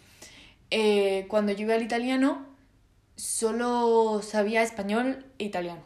[0.70, 2.46] Eh, cuando yo iba al italiano,
[3.16, 5.82] solo sabía español e italiano.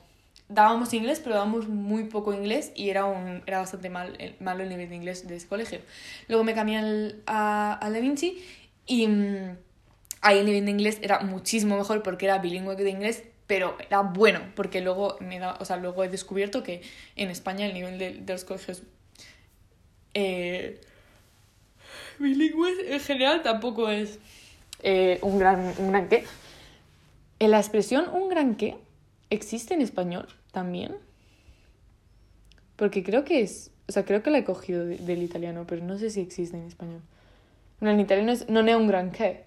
[0.49, 4.69] Dábamos inglés, pero dábamos muy poco inglés y era, un, era bastante mal, malo el
[4.69, 5.81] nivel de inglés de ese colegio.
[6.29, 8.45] Luego me cambié al, a, a Da Vinci
[8.87, 9.57] y mm,
[10.21, 14.01] ahí el nivel de inglés era muchísimo mejor porque era bilingüe de inglés, pero era
[14.01, 16.81] bueno, porque luego, me da, o sea, luego he descubierto que
[17.17, 18.83] en España el nivel de, los colegios
[20.15, 20.81] eh,
[22.19, 24.19] bilingües en general tampoco es
[24.83, 26.25] eh, un, gran, un gran qué.
[27.41, 28.79] La expresión un gran qué
[29.29, 30.97] existe en español también.
[32.77, 33.71] Porque creo que es.
[33.87, 36.69] O sea, creo que la he cogido del italiano, pero no sé si existe en
[36.69, 37.03] español.
[37.83, 39.45] En italiano es, no es un gran qué.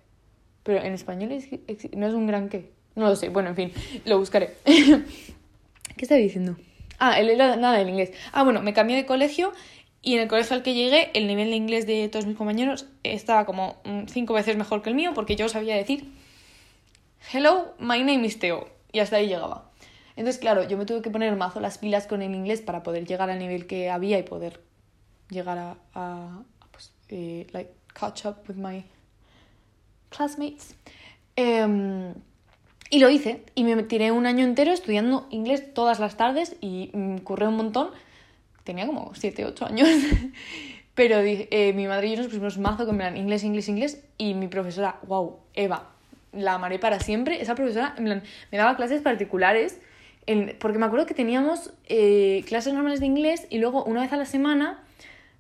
[0.62, 1.50] Pero en español es,
[1.96, 2.75] no es un gran qué.
[2.96, 3.30] No lo sé.
[3.30, 3.74] Bueno, en fin,
[4.06, 4.56] lo buscaré.
[4.66, 6.58] ¿Qué está diciendo?
[7.00, 8.12] Ah, el, nada del inglés.
[8.32, 9.54] Ah, bueno, me cambié de colegio
[10.02, 12.86] y en el colegio al que llegué, el nivel de inglés de todos mis compañeros
[13.04, 13.78] estaba como
[14.08, 16.12] cinco veces mejor que el mío porque yo sabía decir
[17.34, 18.70] Hello, my name is Theo.
[18.92, 19.72] Y hasta ahí llegaba.
[20.16, 23.06] Entonces, claro, yo me tuve que poner mazo las pilas con el inglés para poder
[23.06, 24.62] llegar al nivel que había y poder
[25.30, 28.86] llegar a, a, pues, eh, like, catch up with my
[30.10, 30.76] classmates.
[31.36, 32.14] Em,
[32.96, 36.92] y lo hice, y me tiré un año entero estudiando inglés todas las tardes y
[36.94, 37.90] mm, curré un montón.
[38.64, 39.90] Tenía como 7, 8 años.
[40.96, 44.02] Pero eh, mi madre y yo nos pusimos mazo con inglés, inglés, inglés.
[44.18, 45.90] Y mi profesora, wow, Eva,
[46.32, 47.42] la amaré para siempre.
[47.42, 49.82] Esa profesora, en plan, me daba clases particulares
[50.60, 54.18] porque me acuerdo que teníamos eh, clases normales de inglés y luego una vez a
[54.18, 54.84] la semana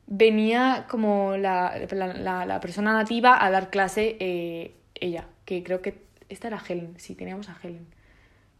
[0.08, 6.48] venía como la, la, persona nativa a dar clase eh, ella, que creo que esta
[6.48, 7.88] era Helen, sí, teníamos a Helen,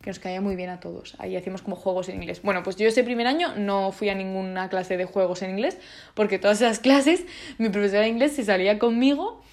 [0.02, 1.16] que nos caía muy bien a todos.
[1.20, 2.42] Ahí hacíamos como juegos en inglés.
[2.42, 5.78] Bueno, pues yo ese primer año no fui a ninguna clase de juegos en inglés,
[6.14, 7.26] porque todas esas clases
[7.58, 9.44] mi profesora de inglés se salía conmigo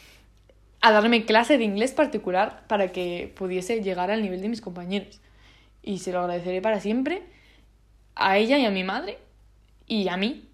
[0.80, 5.20] a darme clase de inglés particular para que pudiese llegar al nivel de mis compañeros
[5.82, 7.22] y se lo agradeceré para siempre
[8.14, 9.18] a ella y a mi madre
[9.86, 10.48] y a mí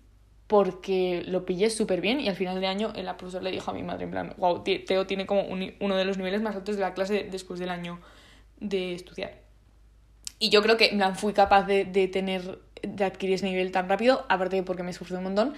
[0.49, 3.75] porque lo pillé súper bien y al final de año la profesora le dijo a
[3.75, 6.81] mi madre en plan, wow, Teo tiene como uno de los niveles más altos de
[6.81, 8.01] la clase después del año
[8.59, 9.43] de estudiar.
[10.39, 13.91] Y yo creo que en fui capaz de, de tener, de adquirir ese nivel tan
[13.91, 15.55] rápido, aparte de porque me sufrió un montón,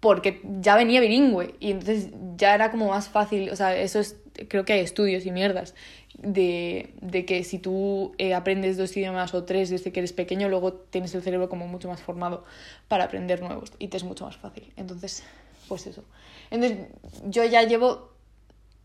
[0.00, 4.16] porque ya venía bilingüe y entonces ya era como más fácil, o sea, eso es,
[4.48, 5.74] creo que hay estudios y mierdas
[6.18, 10.48] de, de que si tú eh, aprendes dos idiomas o tres desde que eres pequeño,
[10.48, 12.44] luego tienes el cerebro como mucho más formado
[12.88, 14.72] para aprender nuevos y te es mucho más fácil.
[14.76, 15.22] Entonces,
[15.68, 16.04] pues eso.
[16.50, 16.88] Entonces,
[17.24, 18.12] yo ya llevo,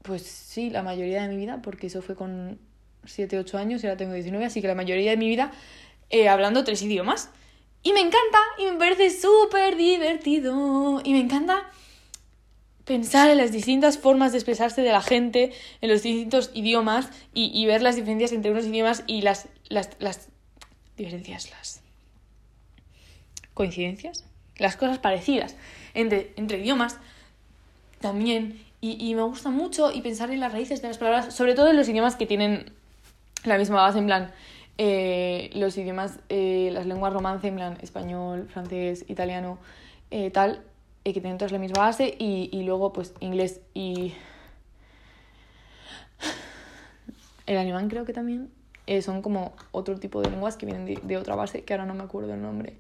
[0.04, 2.60] pues sí, la mayoría de mi vida, porque eso fue con
[3.06, 5.52] 7, 8 años y ahora tengo 19, así que la mayoría de mi vida
[6.10, 7.32] eh, hablando tres idiomas.
[7.84, 11.70] Y me encanta, y me parece súper divertido, y me encanta
[12.86, 17.66] pensar en las distintas formas de expresarse de la gente, en los distintos idiomas, y,
[17.66, 20.30] ver las diferencias entre unos idiomas y las, las, las
[20.96, 21.82] diferencias, las
[23.54, 24.26] coincidencias,
[24.58, 25.56] las cosas parecidas
[25.94, 27.00] entre, idiomas
[28.00, 28.64] también.
[28.80, 31.70] Y, y, me gusta mucho y pensar en las raíces de las palabras, sobre todo
[31.70, 32.74] en los idiomas que tienen
[33.44, 34.34] la misma base, en plan,
[34.78, 39.58] eh, los idiomas, eh, las lenguas romance, español, francés, italiano,
[40.12, 40.64] eh, tal,
[41.04, 44.14] que tienen todas la misma base, y, y luego pues inglés y
[47.46, 48.50] el alemán creo que también
[49.02, 51.94] son como otro tipo de lenguas que vienen de, de otra base, que ahora no
[51.94, 52.78] me acuerdo el nombre.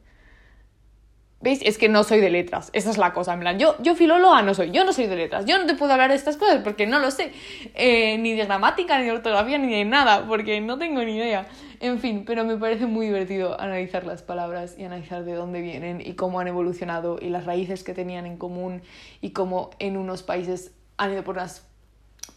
[1.43, 1.59] ¿Veis?
[1.61, 2.69] Es que no soy de letras.
[2.71, 3.33] Esa es la cosa.
[3.33, 4.71] En plan, yo, yo filóloga no soy.
[4.71, 5.43] Yo no soy de letras.
[5.45, 7.33] Yo no te puedo hablar de estas cosas porque no lo sé.
[7.75, 10.25] Eh, ni de gramática, ni de ortografía, ni de nada.
[10.25, 11.45] Porque no tengo ni idea.
[11.81, 15.99] En fin, pero me parece muy divertido analizar las palabras y analizar de dónde vienen
[15.99, 18.81] y cómo han evolucionado y las raíces que tenían en común
[19.19, 21.67] y cómo en unos países han ido por, unas,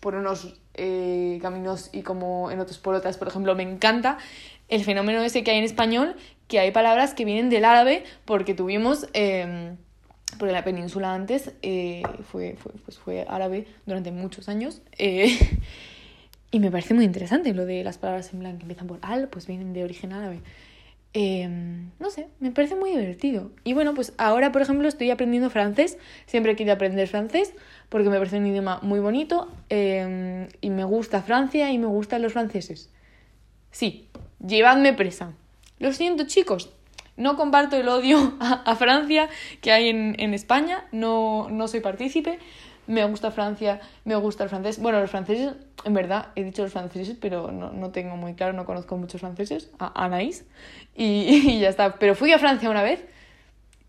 [0.01, 3.19] por unos eh, caminos y como en otros por otras.
[3.19, 4.19] Por ejemplo, me encanta
[4.69, 6.17] el fenómeno ese que hay en español
[6.49, 9.75] que hay palabras que vienen del árabe porque tuvimos, eh,
[10.39, 14.83] porque la península antes eh, fue, fue, pues fue árabe durante muchos años.
[14.99, 15.37] Eh,
[16.51, 19.29] y me parece muy interesante lo de las palabras en blanco que empiezan por al,
[19.29, 20.41] pues vienen de origen árabe.
[21.19, 23.51] Em, no sé, me parece muy divertido.
[23.65, 25.97] Y bueno, pues ahora, por ejemplo, estoy aprendiendo francés.
[26.27, 27.55] Siempre he querido aprender francés
[27.89, 32.21] porque me parece un idioma muy bonito em, y me gusta Francia y me gustan
[32.21, 32.91] los franceses.
[33.71, 34.11] Sí,
[34.47, 35.33] llevadme presa.
[35.79, 36.71] Lo siento, chicos.
[37.17, 39.29] No comparto el odio a, Francia
[39.61, 40.87] que hay en, en España.
[40.93, 42.39] No, no soy partícipe.
[42.87, 44.79] Me gusta Francia, me gusta el francés.
[44.79, 45.55] Bueno, los franceses,
[45.85, 49.21] en verdad, he dicho los franceses, pero no, no tengo muy claro, no conozco muchos
[49.21, 49.71] franceses.
[49.79, 50.45] A Anaís.
[50.95, 51.05] Y,
[51.51, 51.99] y ya está.
[51.99, 53.05] Pero fui a Francia una vez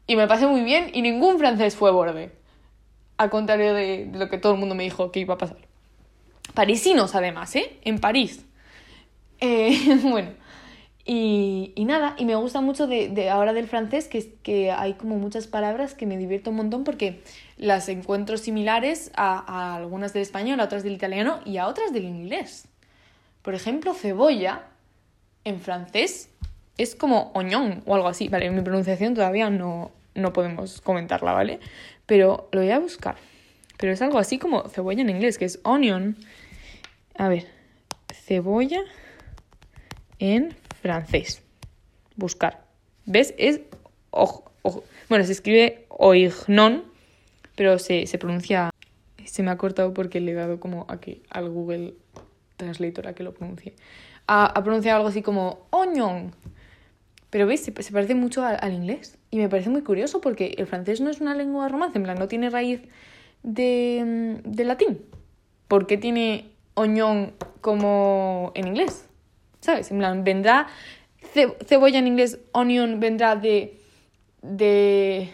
[0.07, 2.31] y me pasé muy bien y ningún francés fue borde.
[3.17, 5.57] Al contrario de, de, lo que todo el mundo me dijo que iba a pasar.
[6.53, 7.77] Parisinos, además, ¿eh?
[7.83, 8.45] En París.
[9.39, 10.31] Eh, bueno,
[11.09, 14.95] y, y, nada, y me gusta mucho de, de ahora del francés que, que hay
[14.95, 17.21] como muchas palabras que me divierto un montón porque
[17.55, 21.93] las encuentro similares a, a algunas del español, a otras del italiano y a otras
[21.93, 22.67] del inglés.
[23.41, 24.63] Por ejemplo, cebolla
[25.45, 26.29] en francés
[26.77, 28.27] es como oñón o algo así.
[28.27, 31.61] Vale, mi pronunciación todavía no, no podemos comentarla, ¿vale?
[32.05, 33.15] Pero lo voy a buscar.
[33.77, 36.17] Pero es algo así como cebolla en inglés, que es onion.
[37.17, 37.47] A ver,
[38.11, 38.81] cebolla
[40.19, 41.43] en francés.
[42.15, 42.65] Buscar.
[43.05, 43.33] ¿Ves?
[43.37, 43.61] Es...
[45.09, 46.83] Bueno, se escribe oignon,
[47.55, 48.69] pero se, se, pronuncia...
[49.25, 51.93] Se me ha cortado porque le he dado como a que, al Google
[52.57, 53.75] Translator a que lo pronuncie.
[54.27, 56.33] Ha, pronunciado algo así como onion.
[57.29, 59.17] Pero veis, se, parece mucho al, inglés.
[59.31, 62.17] Y me parece muy curioso porque el francés no es una lengua romance, en plan,
[62.17, 62.81] no tiene raíz
[63.43, 65.01] de, de latín.
[65.67, 69.06] ¿Por qué tiene oñón como en inglés?
[69.61, 69.91] ¿Sabes?
[69.91, 70.67] En plan, vendrá
[71.33, 73.77] ce cebolla en inglés, onion vendrá de,
[74.41, 75.29] de,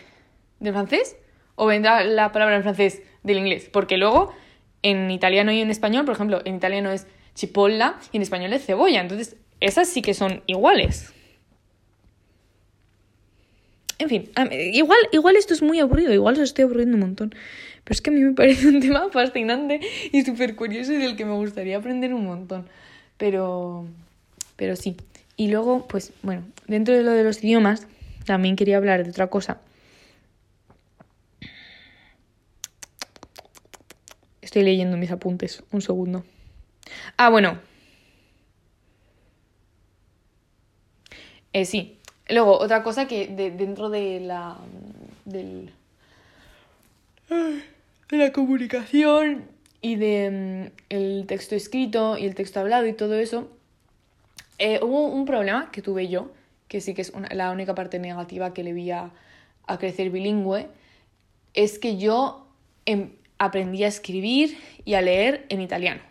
[0.60, 1.18] de francés
[1.56, 3.70] o vendrá la palabra en francés del inglés.
[3.72, 4.34] Porque luego
[4.82, 8.66] en italiano y en español, por ejemplo, en italiano es chipolla y en español es
[8.66, 9.02] cebolla.
[9.02, 11.14] Entonces, esas sí que son iguales.
[14.00, 14.30] En fin,
[14.74, 17.36] igual, igual esto es muy aburrido, igual os estoy aburriendo un montón.
[17.84, 19.80] Pero es que a mí me parece un tema fascinante
[20.12, 22.68] y súper curioso y del que me gustaría aprender un montón.
[23.18, 23.86] Pero,
[24.56, 24.98] pero sí.
[25.36, 27.88] Y luego, pues bueno, dentro de lo de los idiomas,
[28.26, 29.60] también quería hablar de otra cosa.
[34.42, 36.24] Estoy leyendo mis apuntes, un segundo.
[37.18, 37.60] Ah, bueno.
[41.54, 42.00] Eh, sí,
[42.30, 44.58] Luego, otra cosa que de, dentro de la.
[45.26, 45.72] del.
[47.30, 49.46] de la comunicación
[49.82, 53.50] y de mm, el texto escrito y el texto hablado y todo eso,
[54.58, 56.32] eh, hubo un problema que tuve yo,
[56.68, 59.12] que sí que es la única parte negativa que le vi a,
[59.68, 60.68] a crecer bilingüe,
[61.54, 62.48] es que yo
[62.86, 66.02] em, aprendí a escribir y a leer en italiano.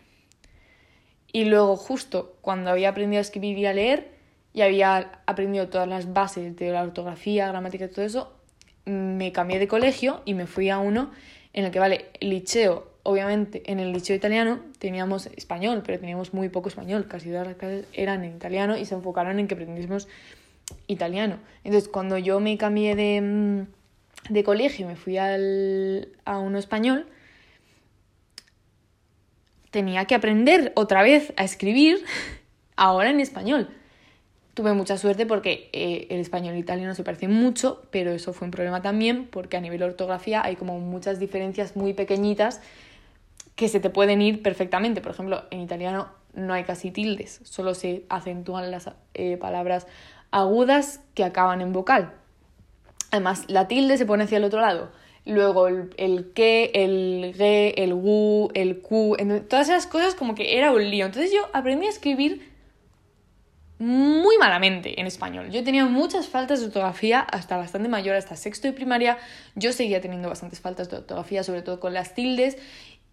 [1.31, 4.13] Y luego, justo cuando había aprendido a escribir y a leer,
[4.53, 8.33] y había aprendido todas las bases de la ortografía, gramática y todo eso,
[8.85, 11.11] me cambié de colegio y me fui a uno
[11.53, 16.49] en el que, vale, liceo, obviamente en el liceo italiano teníamos español, pero teníamos muy
[16.49, 20.07] poco español, casi todas las clases eran en italiano y se enfocaron en que aprendiésemos
[20.87, 21.37] italiano.
[21.63, 26.57] Entonces, cuando yo me cambié de, mm, de colegio y me fui al, a uno
[26.57, 27.05] español,
[29.69, 32.03] tenía que aprender otra vez a escribir
[32.75, 33.69] ahora en español
[34.53, 38.33] tuve mucha suerte porque eh, el español y el italiano se parecen mucho, pero eso
[38.33, 42.61] fue un problema también porque a nivel de ortografía hay como muchas diferencias muy pequeñitas
[43.55, 45.01] que se te pueden ir perfectamente.
[45.01, 49.87] Por ejemplo, en italiano no hay casi tildes, solo se acentúan las eh, palabras
[50.31, 52.13] agudas que acaban en vocal.
[53.11, 54.91] Además, la tilde se pone hacia el otro lado.
[55.25, 59.15] Luego el, el que, el ge, el gu, el ku,
[59.47, 61.05] todas esas cosas como que era un lío.
[61.05, 62.51] Entonces yo aprendí a escribir
[63.83, 65.49] muy malamente en español.
[65.51, 69.17] Yo tenía muchas faltas de ortografía hasta bastante mayor, hasta sexto de primaria.
[69.55, 72.57] Yo seguía teniendo bastantes faltas de ortografía, sobre todo con las tildes,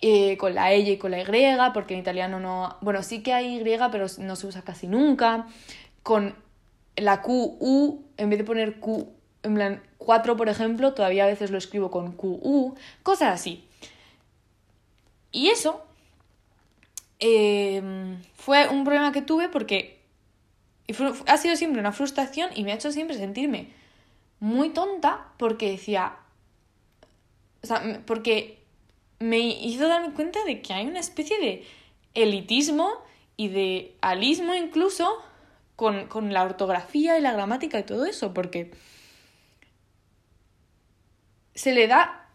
[0.01, 2.76] eh, con la ella y con la y, porque en italiano no...
[2.80, 5.46] Bueno, sí que hay y, pero no se usa casi nunca.
[6.03, 6.34] Con
[6.96, 9.09] la Q, U, en vez de poner Q,
[9.42, 13.64] en plan 4, por ejemplo, todavía a veces lo escribo con Q, U, cosas así.
[15.32, 15.84] Y eso
[17.20, 17.82] eh,
[18.34, 20.01] fue un problema que tuve porque
[21.26, 23.68] ha sido siempre una frustración y me ha hecho siempre sentirme
[24.40, 26.16] muy tonta porque decía.
[27.62, 28.59] O sea, porque
[29.20, 31.66] me hizo darme cuenta de que hay una especie de
[32.14, 32.90] elitismo
[33.36, 35.22] y de alismo incluso
[35.76, 38.72] con, con la ortografía y la gramática y todo eso, porque
[41.54, 42.28] se le da,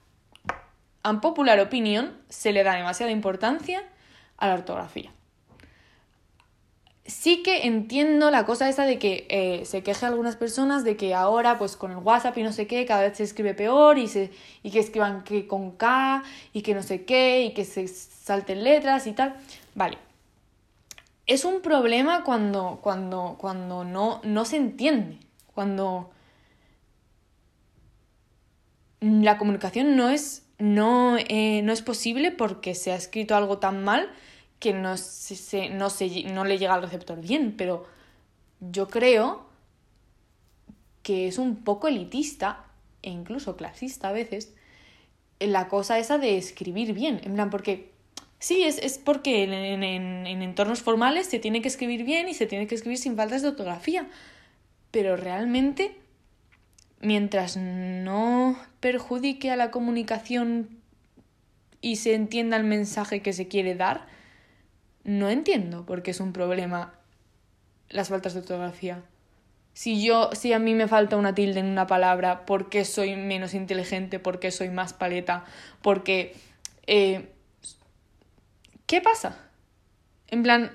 [1.03, 3.83] a popular opinión, se le da demasiada importancia
[4.37, 5.11] a la ortografía
[7.05, 11.13] sí que entiendo la cosa esa de que eh, se queje algunas personas de que
[11.13, 14.07] ahora, pues con el WhatsApp y no sé qué, cada vez se escribe peor y,
[14.07, 14.31] se,
[14.63, 18.63] y que escriban que con K y que no sé qué y que se salten
[18.63, 19.35] letras y tal.
[19.75, 19.97] Vale.
[21.27, 25.19] Es un problema cuando, cuando, cuando no, no se entiende,
[25.53, 26.11] cuando
[28.99, 33.83] la comunicación no es, no, eh, no es posible porque se ha escrito algo tan
[33.83, 34.09] mal
[34.59, 37.85] que no, se, no, se, no le llega al receptor bien, pero
[38.59, 39.45] yo creo
[41.03, 42.65] que es un poco elitista
[43.01, 44.53] e incluso clasista a veces
[45.39, 47.95] la cosa esa de escribir bien, en plan, porque
[48.39, 49.83] Sí, es, es porque en, en,
[50.27, 53.41] en, entornos formales se tiene que escribir bien y se tiene que escribir sin faltas
[53.41, 54.07] de ortografía.
[54.91, 55.95] Pero realmente,
[57.01, 60.69] mientras no perjudique a la comunicación
[61.81, 64.05] y se entienda el mensaje que se quiere dar,
[65.05, 66.93] no entiendo por qué es un problema
[67.89, 69.03] las faltas de ortografía.
[69.73, 73.15] Si yo, si a mí me falta una tilde en una palabra, ¿por qué soy
[73.15, 74.19] menos inteligente?
[74.19, 75.45] ¿Por qué soy más paleta?
[75.81, 76.35] Porque
[76.87, 77.29] eh,
[78.87, 79.37] ¿qué pasa?
[80.27, 80.71] En plan,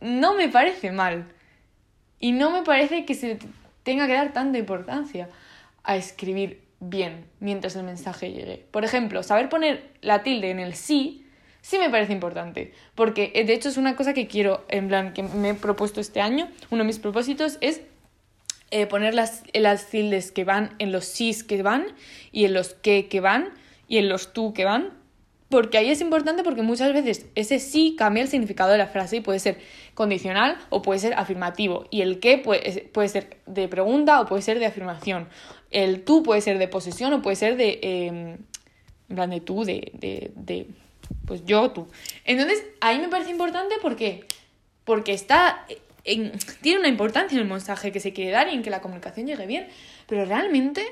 [0.00, 1.26] no me parece mal.
[2.18, 3.38] Y no me parece que se
[3.82, 5.28] tenga que dar tanta importancia
[5.82, 8.64] a escribir bien mientras el mensaje llegue.
[8.70, 11.21] Por ejemplo, saber poner la tilde en el sí
[11.62, 15.14] sí me parece importante, porque eh, de hecho es una cosa que quiero, en plan,
[15.14, 17.80] que me he propuesto este año, uno de mis propósitos es
[18.70, 21.86] eh, poner las, las tildes que van en los sís que van
[22.30, 23.48] y en los que que van
[23.88, 25.02] y en los tú que van
[25.52, 29.16] porque ahí es importante porque muchas veces ese sí cambia el significado de la frase
[29.16, 29.58] y puede ser
[29.92, 31.84] condicional o puede ser afirmativo.
[31.90, 35.28] Y el qué puede, puede ser de pregunta o puede ser de afirmación.
[35.70, 37.78] El tú puede ser de posesión o puede ser de...
[37.82, 38.06] Eh,
[39.10, 40.68] en plan de tú, de, de, de...
[41.26, 41.88] Pues yo, tú.
[42.24, 44.26] Entonces, ahí me parece importante porque...
[44.84, 45.66] Porque está...
[46.04, 48.80] En, tiene una importancia en el mensaje que se quiere dar y en que la
[48.80, 49.68] comunicación llegue bien.
[50.06, 50.84] Pero realmente...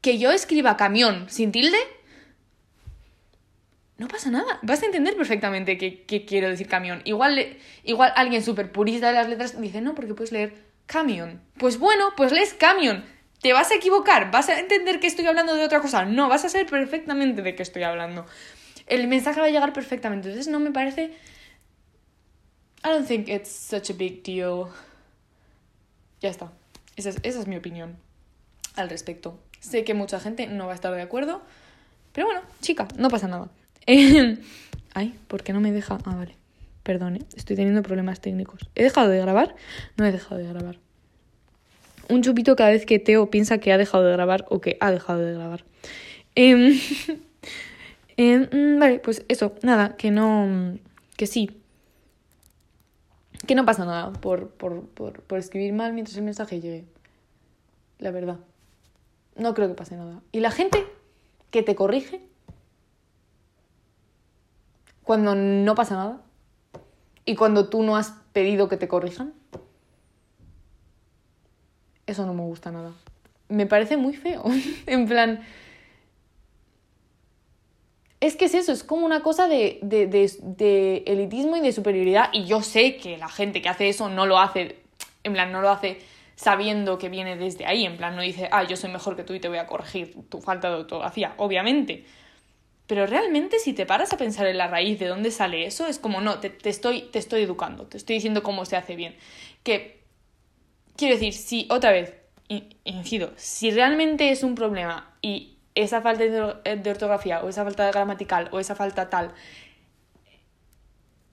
[0.00, 1.78] Que yo escriba camión sin tilde
[3.98, 4.60] no pasa nada.
[4.62, 7.02] Vas a entender perfectamente qué, quiero decir camión.
[7.04, 10.54] Igual, igual alguien súper purista de las letras dice, no, porque puedes leer
[10.86, 11.42] camión.
[11.58, 13.04] Pues bueno, pues lees camión.
[13.40, 16.04] Te vas a equivocar, vas a entender que estoy hablando de otra cosa.
[16.04, 18.26] No, vas a saber perfectamente de qué estoy hablando.
[18.86, 20.28] El mensaje va a llegar perfectamente.
[20.28, 21.12] Entonces no me parece...
[22.84, 24.66] I don't think it's such a big deal.
[26.20, 26.52] Ya está.
[26.96, 27.96] Esa es, esa es mi opinión
[28.76, 29.38] al respecto.
[29.60, 31.42] Sé que mucha gente no va a estar de acuerdo.
[32.12, 33.48] Pero bueno, chica, no pasa nada.
[34.94, 35.98] Ay, ¿por qué no me deja?
[36.04, 36.36] Ah, vale.
[36.82, 38.60] Perdone, estoy teniendo problemas técnicos.
[38.74, 39.54] ¿He dejado de grabar?
[39.96, 40.78] No he dejado de grabar.
[42.08, 44.90] Un chupito cada vez que Teo piensa que ha dejado de grabar o que ha
[44.90, 45.64] dejado de grabar.
[46.34, 46.78] Em,
[48.16, 50.78] em, mm, vale, pues eso, nada, que no.
[51.16, 51.60] que sí.
[53.46, 56.84] Que no pasa nada por, por, por, por escribir mal mientras el mensaje llegue.
[57.98, 58.38] La verdad.
[59.36, 60.20] No creo que pase nada.
[60.32, 60.84] Y la gente
[61.50, 62.20] que te corrige
[65.04, 66.20] cuando no pasa nada
[67.24, 69.32] y cuando tú no has pedido que te corrijan.
[72.08, 72.92] Eso no me gusta nada.
[73.48, 74.42] Me parece muy feo.
[74.86, 75.40] en plan...
[78.20, 82.30] Es que es eso, es como una cosa de, de, de, elitismo y de superioridad.
[82.32, 84.80] Y yo sé que la gente que hace eso no lo hace,
[85.22, 86.00] en plan, no lo hace
[86.34, 87.84] sabiendo que viene desde ahí.
[87.84, 90.16] En plan, no dice, ah, yo soy mejor que tú y te voy a corregir
[90.28, 91.34] tu falta de ortografía.
[91.36, 92.06] Obviamente.
[92.88, 95.98] Pero realmente si te paras a pensar en la raíz de dónde sale eso, es
[95.98, 99.14] como, no, te, estoy, te estoy educando, te estoy diciendo cómo se hace bien.
[99.62, 99.97] Que,
[100.98, 102.12] quiero decir, si, otra vez,
[102.84, 108.48] incido, si realmente es un problema y esa falta de ortografía o esa falta gramatical
[108.52, 109.32] o esa falta tal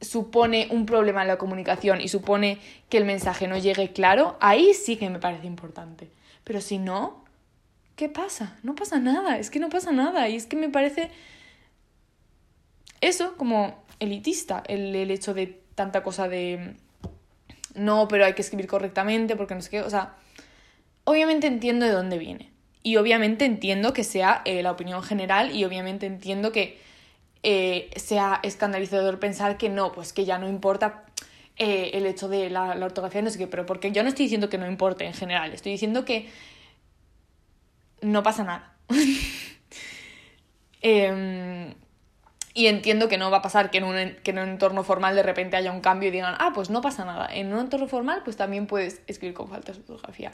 [0.02, 2.60] supone un problema en la comunicación y supone
[2.90, 6.12] que el mensaje no llegue claro, ahí sí que me parece importante.
[6.44, 7.26] Pero si no,
[7.96, 8.60] ¿qué pasa?
[8.62, 11.10] No pasa nada, es que no pasa nada y es que me parece
[13.02, 16.76] eso como elitista, el, el hecho de tanta cosa de
[17.76, 20.16] no, pero hay que escribir correctamente porque no sé qué, o sea,
[21.04, 22.52] obviamente entiendo de dónde viene
[22.84, 26.80] y obviamente entiendo que sea eh, la opinión general y obviamente entiendo que
[27.44, 31.06] eh, sea escandalizador pensar que no, pues que ya no importa
[31.58, 34.26] eh, el hecho de la, la, ortografía, no sé qué, pero porque yo no estoy
[34.26, 36.30] diciendo que no importe en general, estoy diciendo que
[38.02, 38.74] no pasa nada.
[40.82, 41.74] eh,
[42.58, 45.14] y entiendo que no va a pasar que en, un, que en un entorno formal
[45.14, 47.28] de repente haya un cambio y digan, ah, pues no pasa nada.
[47.30, 50.32] En un entorno formal, pues también puedes escribir con faltas de ortografía.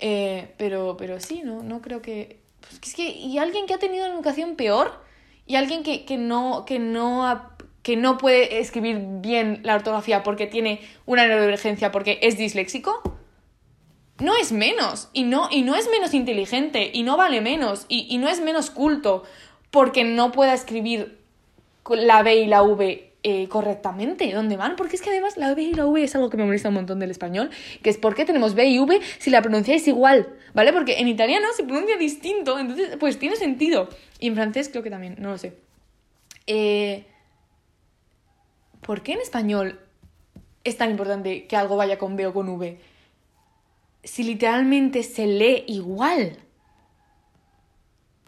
[0.00, 1.62] Eh, pero, pero sí, ¿no?
[1.62, 2.40] No creo que...
[2.60, 3.08] Pues es que...
[3.08, 5.00] Y alguien que ha tenido una educación peor
[5.46, 7.52] y alguien que, que no, que, no
[7.84, 13.00] que no puede escribir bien la ortografía porque tiene una neurodivergencia, porque es disléxico,
[14.18, 15.08] no es menos.
[15.12, 18.40] Y no, y no es menos inteligente, y no vale menos, y, y no es
[18.40, 19.22] menos culto
[19.70, 21.23] porque no pueda escribir
[21.90, 24.76] la B y la V eh, correctamente, ¿dónde van?
[24.76, 26.74] Porque es que además la B y la V es algo que me molesta un
[26.74, 27.48] montón del español,
[27.82, 30.74] que es por qué tenemos B y V si la pronunciáis igual, ¿vale?
[30.74, 33.88] Porque en italiano se pronuncia distinto, entonces pues tiene sentido.
[34.18, 35.54] Y en francés creo que también, no lo sé.
[36.46, 37.06] Eh,
[38.82, 39.80] ¿Por qué en español
[40.62, 42.78] es tan importante que algo vaya con B o con V?
[44.02, 46.43] Si literalmente se lee igual.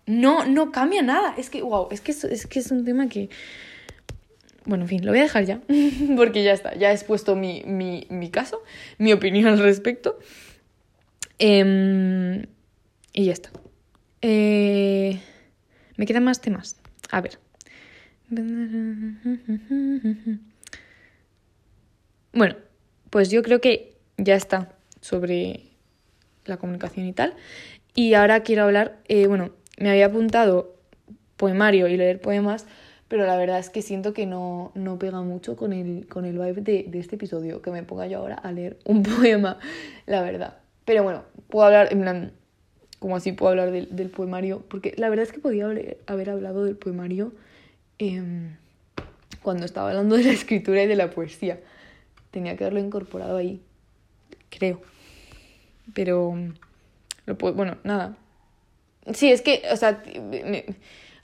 [0.06, 1.34] No, no cambia nada.
[1.36, 3.28] Es que, wow, es que es, que es un tema que...
[4.64, 5.60] Bueno, en fin, lo voy a dejar ya,
[6.16, 8.62] porque ya está, ya he expuesto mi, mi, caso,
[8.98, 10.18] mi opinión al respecto.
[11.38, 12.46] Em,
[13.12, 13.50] y ya está.
[14.22, 15.20] Eh,
[15.96, 16.76] me quedan más temas.
[17.10, 17.38] A ver.
[22.32, 22.56] Bueno,
[23.10, 25.70] pues yo creo que ya está sobre
[26.44, 27.34] la comunicación y tal.
[27.94, 30.74] Y ahora quiero hablar, eh, bueno, me había apuntado
[31.36, 32.66] poemario y leer poemas,
[33.08, 36.38] pero la verdad es que siento que no, no pega mucho con el, con el
[36.38, 39.58] vibe de, de, este episodio, que me ponga yo ahora a leer un poema,
[40.06, 40.58] la verdad.
[40.84, 42.32] Pero bueno, puedo hablar, en plan,
[42.98, 46.30] como así puedo hablar del, del poemario, porque la verdad es que podía haber, haber
[46.30, 47.32] hablado del poemario
[47.98, 48.56] em,
[49.42, 51.60] cuando estaba hablando de la escritura y de la poesía.
[52.30, 53.62] Tenía que haberlo incorporado ahí,
[54.50, 54.80] creo.
[55.94, 56.34] Pero,
[57.26, 58.16] lo puedo, bueno, nada,
[59.14, 60.02] Sí, es que, o sea,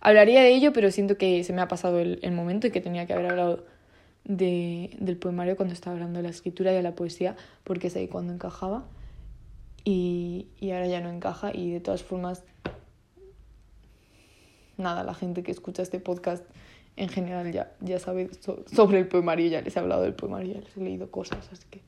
[0.00, 2.80] hablaría de ello, pero siento que se me ha pasado el, el momento y que
[2.80, 3.64] tenía que haber hablado
[4.24, 7.96] de, del poemario cuando estaba hablando de la escritura y de la poesía, porque es
[7.96, 8.84] ahí cuando encajaba.
[9.84, 12.44] Y, y ahora ya no encaja y de todas formas,
[14.76, 16.44] nada, la gente que escucha este podcast
[16.96, 18.30] en general ya, ya sabe
[18.66, 21.64] sobre el poemario, ya les he hablado del poemario, ya les he leído cosas, así
[21.70, 21.80] que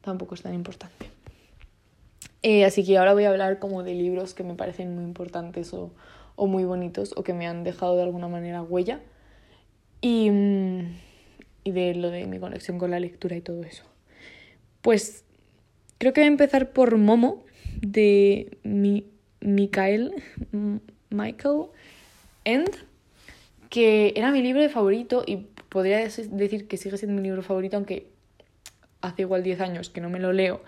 [0.00, 1.19] tampoco es tan importante.
[2.42, 5.74] Eh, así que ahora voy a hablar como de libros que me parecen muy importantes
[5.74, 5.92] o,
[6.36, 9.00] o muy bonitos o que me han dejado de alguna manera huella
[10.00, 10.96] y, mm,
[11.64, 13.84] y de lo de mi conexión con la lectura y todo eso.
[14.80, 15.24] Pues
[15.98, 17.44] creo que voy a empezar por Momo
[17.82, 19.06] de mi,
[19.40, 20.14] Michael,
[21.10, 21.64] Michael
[22.44, 22.70] End,
[23.68, 28.08] que era mi libro favorito y podría decir que sigue siendo mi libro favorito, aunque
[29.02, 30.62] hace igual 10 años que no me lo leo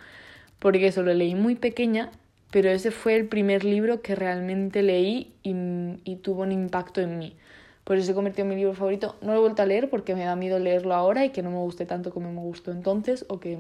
[0.63, 2.13] porque eso lo leí muy pequeña,
[2.53, 7.35] pero ese fue el primer libro que realmente leí y, tuvo un impacto en mí.
[7.83, 9.17] Por eso se convirtió en mi libro favorito.
[9.23, 11.51] No lo he vuelto a leer porque me da miedo leerlo ahora y que no
[11.51, 13.59] me guste tanto como me gustó entonces o que...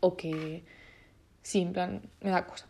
[0.00, 0.62] o que...
[1.42, 2.66] sí, en plan, me da cosa.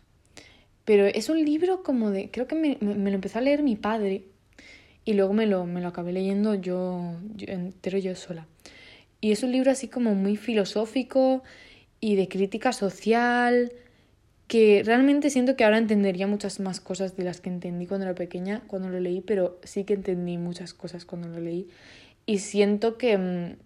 [0.85, 2.31] Pero es un libro como de...
[2.31, 4.23] creo que me, lo empezó a leer mi padre
[5.03, 8.47] y luego me lo, me lo acabé leyendo yo entero yo sola.
[9.19, 11.43] Y es un libro así como muy filosófico
[11.99, 13.71] y de crítica social,
[14.47, 18.15] que realmente siento que ahora entendería muchas más cosas de las que entendí cuando era
[18.15, 21.67] pequeña, cuando lo leí, pero sí que entendí muchas cosas cuando lo leí.
[22.25, 23.57] Y siento que, mm,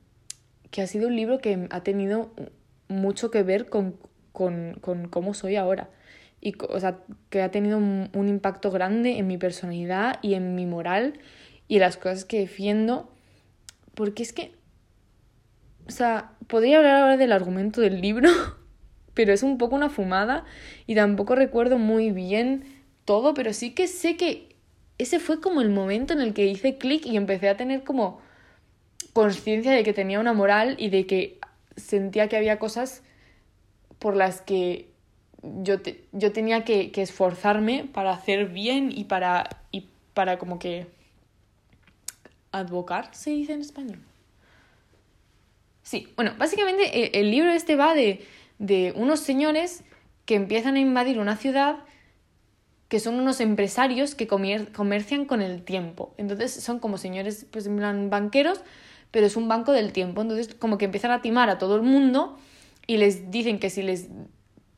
[0.72, 2.32] que ha sido un libro que ha tenido
[2.90, 3.96] mucho que ver con,
[4.34, 5.90] con, con cómo soy ahora.
[6.42, 10.66] Y, o sea, que ha tenido un, impacto grande en mi personalidad y en mi
[10.66, 11.14] moral
[11.70, 13.10] y en las cosas que defiendo.
[13.96, 14.52] Porque es que
[15.88, 18.30] o sea, podría hablar ahora del argumento del libro,
[19.14, 20.46] pero es un poco una fumada
[20.88, 22.64] y tampoco recuerdo muy bien
[23.06, 24.56] todo, pero sí que sé que
[24.98, 28.22] ese fue como el momento en el que hice clic y empecé a tener como
[29.14, 31.40] conciencia de que tenía una moral y de que
[31.76, 33.04] sentía que había cosas
[34.00, 34.90] por las que
[35.42, 35.76] yo,
[36.12, 40.88] yo tenía que, que, esforzarme para hacer bien y para, y para como que
[42.52, 44.00] advocar, se dice en español.
[45.84, 48.26] Sí, bueno, básicamente eh, el libro este va de,
[48.58, 49.84] de unos señores
[50.26, 51.84] que empiezan a invadir una ciudad
[52.88, 56.14] que son unos empresarios que comercian con el tiempo.
[56.18, 58.62] Entonces son como señores, pues en plan banqueros,
[59.10, 60.22] pero es un banco del tiempo.
[60.22, 62.38] Entonces como que empiezan a timar a todo el mundo
[62.86, 64.10] y les dicen que si les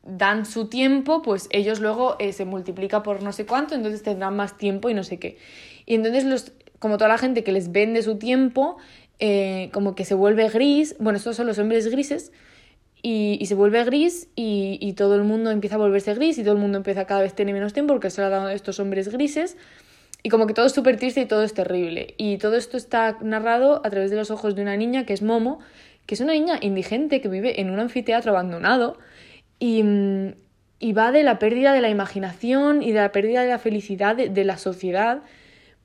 [0.02, 4.34] dan su tiempo, pues ellos luego eh, se multiplica por no sé cuánto, entonces tendrán
[4.34, 5.36] más tiempo y no sé qué.
[5.84, 8.78] Y entonces los, como toda la gente que les vende su tiempo,
[9.18, 12.32] eh, como que se vuelve gris, bueno, estos son los hombres grises,
[13.02, 16.42] y, y se vuelve gris y, y, todo el mundo empieza a volverse gris y
[16.42, 18.48] todo el mundo empieza cada vez a tener menos tiempo porque se le ha dado
[18.48, 19.56] estos hombres grises
[20.26, 22.14] y como que todo es súper triste y todo es terrible.
[22.16, 25.22] Y todo esto está narrado a través de los ojos de una niña que es
[25.22, 25.60] Momo,
[26.06, 28.98] que es una niña indigente que vive en un anfiteatro abandonado
[29.60, 29.84] y,
[30.80, 34.16] y va de la pérdida de la imaginación y de la pérdida de la felicidad
[34.16, 35.22] de la sociedad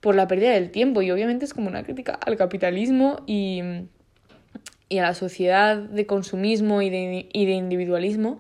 [0.02, 3.62] por la pérdida del tiempo y obviamente es como una crítica al capitalismo y,
[4.90, 8.40] y a la sociedad de consumismo y de, y de individualismo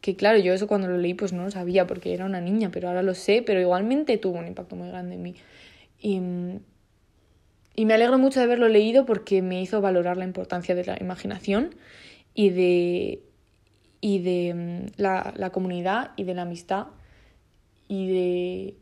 [0.00, 2.70] que claro, yo eso cuando lo leí pues no lo sabía porque era una niña,
[2.70, 5.34] pero ahora lo sé, pero igualmente tuvo un impacto muy grande en mí.
[6.00, 6.20] Y,
[7.76, 10.96] y me alegro mucho de haberlo leído porque me hizo valorar la importancia de la
[11.00, 11.74] imaginación
[12.34, 13.22] y de,
[14.00, 16.86] y de mm, la, la comunidad y de la amistad
[17.88, 18.74] y de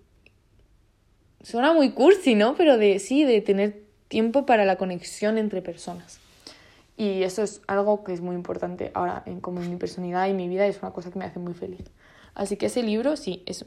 [1.43, 2.55] suena muy cursi, ¿no?
[2.55, 6.21] Pero de sí, de tener tiempo para la conexión entre personas.
[6.97, 10.35] Y eso es algo que es muy importante ahora en como en mi personalidad y
[10.35, 11.85] mi vida y es una cosa que me hace muy feliz.
[12.35, 13.67] Así que ese libro sí es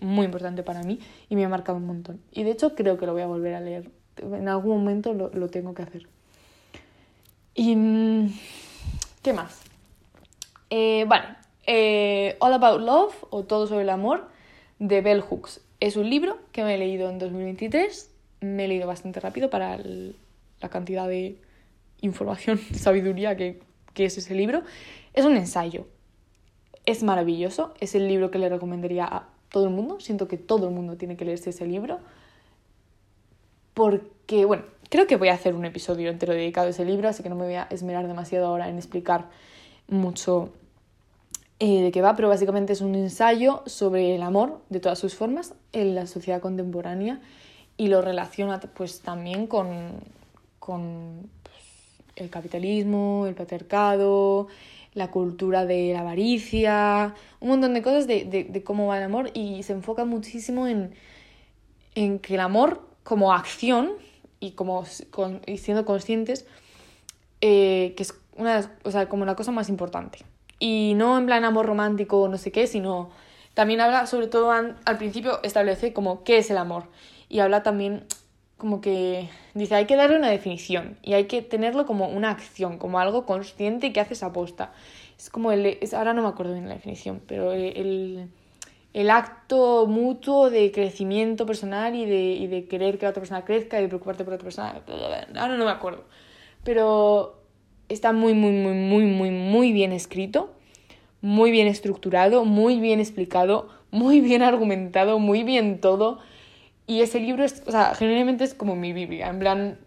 [0.00, 2.20] muy importante para mí y me ha marcado un montón.
[2.32, 3.90] Y de hecho creo que lo voy a volver a leer.
[4.16, 6.06] En algún momento lo, lo tengo que hacer.
[7.54, 8.32] ¿Y mm,
[9.22, 9.60] qué más?
[10.70, 14.28] Eh, vale, eh, All About Love o Todo sobre el Amor
[14.78, 15.60] de Bell Hooks.
[15.80, 18.10] Es un libro que me he leído en 2023.
[18.42, 21.38] Me he leído bastante rápido para la cantidad de
[22.02, 23.60] información, sabiduría que,
[23.94, 24.62] que es ese libro.
[25.14, 25.86] Es un ensayo.
[26.84, 27.72] Es maravilloso.
[27.80, 30.00] Es el libro que le recomendaría a todo el mundo.
[30.00, 31.98] Siento que todo el mundo tiene que leerse ese libro.
[33.72, 37.22] Porque, bueno, creo que voy a hacer un episodio entero dedicado a ese libro, así
[37.22, 39.28] que no me voy a esmerar demasiado ahora en explicar
[39.88, 40.52] mucho
[41.60, 45.14] eh, de qué va, pero básicamente es un ensayo sobre el amor de todas sus
[45.14, 47.20] formas en la sociedad contemporánea
[47.76, 50.00] y lo relaciona pues también con,
[50.58, 51.56] con pues,
[52.16, 54.48] el capitalismo, el patriarcado,
[54.94, 59.30] la cultura de la avaricia, un montón de cosas de, de, cómo va el amor
[59.34, 60.94] y se enfoca muchísimo en,
[61.94, 63.92] en que el amor como acción
[64.40, 64.84] y como
[65.46, 66.46] y siendo conscientes
[67.40, 70.18] eh, que es una, o sea, como la cosa más importante.
[70.60, 73.10] Y no en plan amor romántico o no sé qué, sino
[73.54, 76.84] también habla, sobre todo al principio, establece como qué es el amor.
[77.28, 78.04] Y habla también
[78.60, 82.78] como que dice, hay que darle una definición y hay que tenerlo como una acción,
[82.78, 84.72] como algo consciente que haces aposta.
[85.18, 88.30] Es como el, es, ahora no me acuerdo bien la definición, pero el,
[88.92, 93.44] el, acto mutuo de crecimiento personal y de, y de querer que la otra persona
[93.44, 94.82] crezca y de preocuparte por la otra persona.
[95.40, 96.04] Ahora no me acuerdo.
[96.62, 97.39] Pero
[97.90, 100.54] está muy, muy, muy, muy, muy, muy bien escrito,
[101.20, 106.20] muy bien estructurado, muy bien explicado, muy bien argumentado, muy bien todo.
[106.86, 109.78] Y ese libro, es, o sea, generalmente es como mi Biblia, en plan,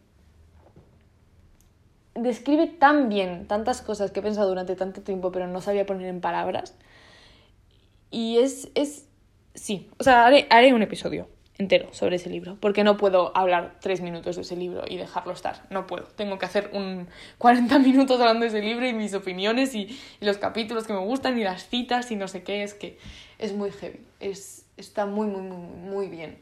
[2.15, 6.07] describe tan bien tantas cosas que he pensado durante tanto tiempo, pero no sabía poner
[6.07, 6.75] en palabras.
[8.11, 9.07] Y es, es,
[9.55, 11.27] sí, o sea, haré, haré un episodio
[11.57, 15.33] entero sobre ese libro, porque no puedo hablar tres minutos de ese libro y dejarlo
[15.33, 16.05] estar, no puedo.
[16.05, 20.37] Tengo que hacer un 40 minutos hablando de ese libro y mis opiniones y, los
[20.37, 22.97] capítulos que me gustan y las citas y no sé qué, es que
[23.39, 26.39] es muy heavy, es, está muy, muy, muy, muy bien.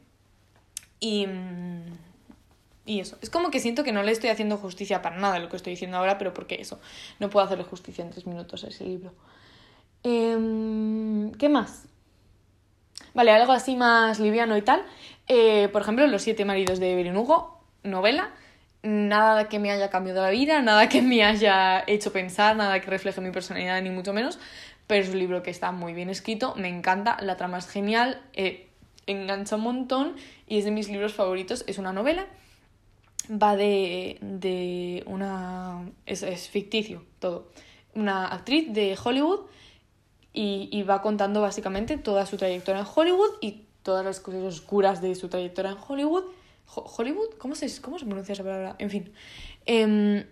[0.99, 1.25] Y,
[2.85, 5.49] y eso, es como que siento que no le estoy haciendo justicia para nada lo
[5.49, 6.79] que estoy diciendo ahora, pero porque eso,
[7.19, 9.13] no puedo hacerle justicia en tres minutos a ese libro.
[10.03, 11.85] Em, ¿Qué más?
[13.13, 14.83] Vale, algo así más liviano y tal.
[15.27, 17.15] Eh, por ejemplo, Los siete maridos de Evelyn
[17.83, 18.31] novela.
[18.83, 22.89] Nada que me haya cambiado la vida, nada que me haya hecho pensar, nada que
[22.89, 24.39] refleje mi personalidad, ni mucho menos.
[24.87, 28.21] Pero es un libro que está muy bien escrito, me encanta, la trama es genial,
[28.33, 28.69] eh,
[29.05, 30.15] engancha un montón
[30.47, 31.63] y es de mis libros favoritos.
[31.67, 32.25] Es una novela,
[33.29, 35.85] va de, de una...
[36.07, 37.51] Es, es ficticio todo.
[37.93, 39.41] Una actriz de Hollywood
[40.33, 45.15] y, va contando básicamente toda su trayectoria en Hollywood y todas las cosas oscuras de
[45.15, 46.23] su trayectoria en Hollywood.
[46.73, 47.31] ¿Hollywood?
[47.37, 48.75] ¿Cómo se, ¿Cómo se pronuncia esa palabra?
[48.79, 49.11] En fin.
[49.65, 50.25] Em,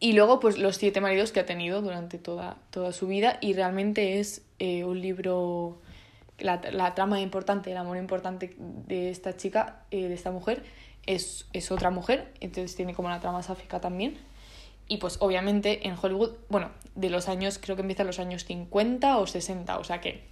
[0.00, 3.38] y luego, pues, los siete maridos que ha tenido durante toda, toda su vida.
[3.40, 5.80] Y realmente es eh, un libro.
[6.38, 10.62] La, la, trama importante, el amor importante de esta chica, eh, de esta mujer,
[11.06, 12.32] es, es otra mujer.
[12.40, 14.18] Entonces tiene como una trama sáfica también.
[14.88, 19.18] Y pues obviamente en Hollywood, bueno, de los años, creo que empieza los años 50
[19.18, 20.22] o 60, o sea que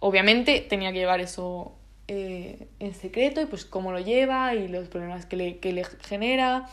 [0.00, 1.72] obviamente tenía que llevar eso
[2.08, 5.84] eh, en secreto y pues cómo lo lleva y los problemas que le, que le
[5.84, 6.68] genera.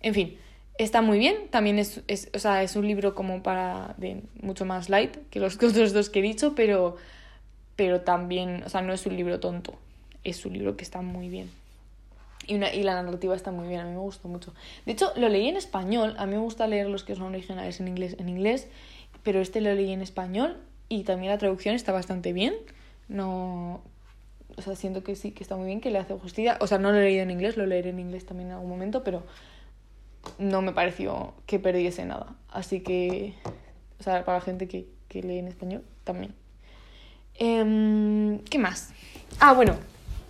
[0.00, 0.38] En fin,
[0.78, 4.64] está muy bien, también es, es, o sea, es un libro como para de mucho
[4.64, 6.96] más light que los otros dos que he dicho, pero,
[7.76, 9.74] pero también, o sea, no es un libro tonto,
[10.24, 11.50] es un libro que está muy bien.
[12.46, 14.54] Y, una, y la narrativa está muy bien, a mí me gustó mucho.
[14.84, 17.80] De hecho, lo leí en español, a mí me gusta leer los que son originales
[17.80, 18.68] en inglés, en inglés,
[19.22, 20.56] pero este lo leí en español
[20.88, 22.54] y también la traducción está bastante bien.
[23.08, 23.82] No,
[24.56, 26.56] o sea, siento que sí, que está muy bien, que le hace justicia.
[26.60, 28.70] O sea, no lo he leído en inglés, lo leeré en inglés también en algún
[28.70, 29.24] momento, pero
[30.38, 32.36] no me pareció que perdiese nada.
[32.48, 33.34] Así que,
[34.00, 36.34] o sea, para la gente que, que lee en español, también.
[37.34, 38.92] Eh, ¿Qué más?
[39.40, 39.76] Ah, bueno,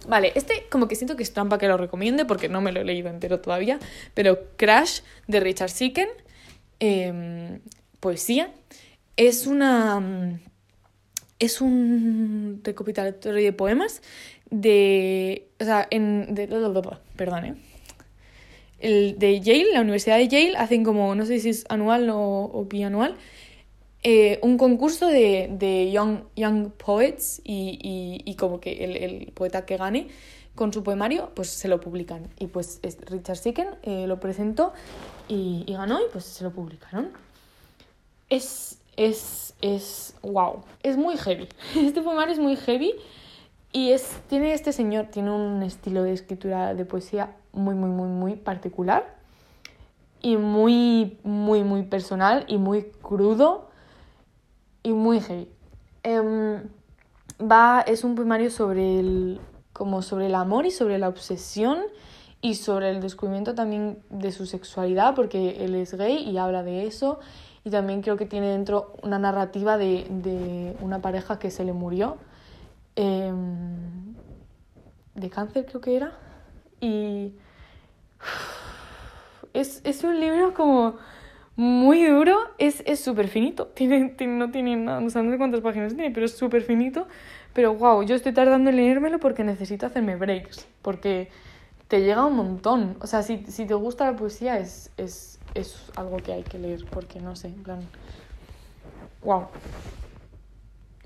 [0.08, 2.80] Vale, este como que siento que es trampa que lo recomiende porque no me lo
[2.80, 3.78] he leído entero todavía,
[4.14, 6.08] pero Crash de Richard Sicken,
[6.80, 7.60] em,
[8.00, 8.52] poesía,
[9.16, 10.38] es una...
[11.38, 14.00] Es un recopilatorio de poemas
[14.50, 15.48] de...
[15.60, 16.34] O sea, en...
[16.34, 16.48] De,
[17.16, 17.54] perdón, ¿eh?
[18.78, 22.50] El de Yale, la Universidad de Yale, hacen como, no sé si es anual o,
[22.52, 23.16] o bianual,
[24.02, 29.32] eh, un concurso de, de young, young, Poets y, y, y como que el, el,
[29.32, 30.08] poeta que gane
[30.54, 32.28] con su poemario, pues se lo publican.
[32.38, 32.80] Y pues
[33.10, 34.72] Richard Sicken eh, lo presentó
[35.28, 37.10] y, y, ganó y pues se lo publicaron.
[38.28, 41.48] Es, es, es, wow, es muy heavy.
[41.76, 42.94] Este poemario es muy heavy
[43.72, 48.08] y es, tiene este señor, tiene un estilo de escritura de poesía muy, muy, muy,
[48.08, 49.16] muy particular
[50.22, 53.68] y muy, muy, muy personal y muy crudo
[54.86, 55.48] y muy heavy.
[56.04, 56.62] Em,
[57.40, 59.40] va, es un poemario sobre el,
[59.72, 61.78] como sobre el amor y sobre la obsesión
[62.40, 66.86] y sobre el descubrimiento también de su sexualidad, porque él es gay y habla de
[66.86, 67.18] eso.
[67.64, 71.72] Y también creo que tiene dentro una narrativa de, de una pareja que se le
[71.72, 72.18] murió
[72.94, 74.14] em,
[75.16, 76.12] de cáncer, creo que era.
[76.80, 77.32] Y
[79.52, 80.94] es, es un libro como
[81.56, 83.66] muy duro, es súper finito.
[83.74, 87.08] Tiene, no tiene nada, no sé cuántas páginas tiene, pero es súper finito.
[87.56, 90.66] Pero wow, yo estoy tardando en leérmelo porque necesito hacerme breaks.
[90.82, 91.30] Porque
[91.88, 92.98] te llega un montón.
[93.00, 96.58] O sea, si, si te gusta la poesía es, es, es algo que hay que
[96.58, 96.84] leer.
[96.90, 97.80] Porque no sé, en plan.
[99.22, 99.46] Wow.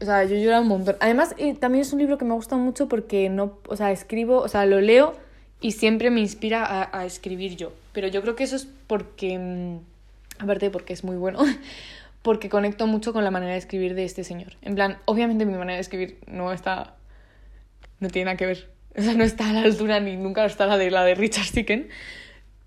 [0.01, 0.96] O sea, yo lloro un montón.
[0.98, 3.59] Además, eh, también es un libro que me gusta mucho porque no.
[3.68, 5.12] O sea, escribo, o sea, lo leo
[5.61, 7.70] y siempre me inspira a, a escribir yo.
[7.92, 9.78] Pero yo creo que eso es porque.
[10.41, 11.41] Mm, aparte porque es muy bueno,
[12.22, 14.55] porque conecto mucho con la manera de escribir de este señor.
[14.62, 16.95] En plan, obviamente mi manera de escribir no está,
[18.01, 20.66] no tiene nada que ver, o sea, no está a la altura ni nunca está
[20.66, 21.88] la de la de Richard Sicken,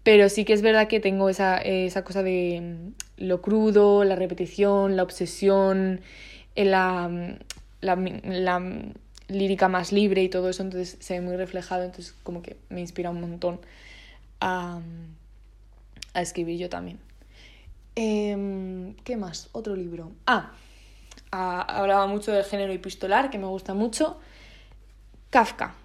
[0.03, 4.15] pero sí que es verdad que tengo esa, esa cosa de mm, lo crudo, la
[4.15, 6.01] repetición, la obsesión,
[6.55, 7.37] eh, la, mm,
[7.81, 8.61] la, mm, la
[9.29, 12.81] lírica más libre y todo eso, entonces se ve muy reflejado, entonces como que me
[12.81, 13.59] inspira un montón
[14.41, 14.81] a,
[16.13, 16.99] a escribir yo también.
[17.95, 19.49] Em, ¿Qué más?
[19.51, 20.11] Otro libro.
[20.25, 20.53] Ah,
[21.31, 24.19] hablaba mucho del género epistolar, que me gusta mucho.
[25.29, 25.75] Kafka.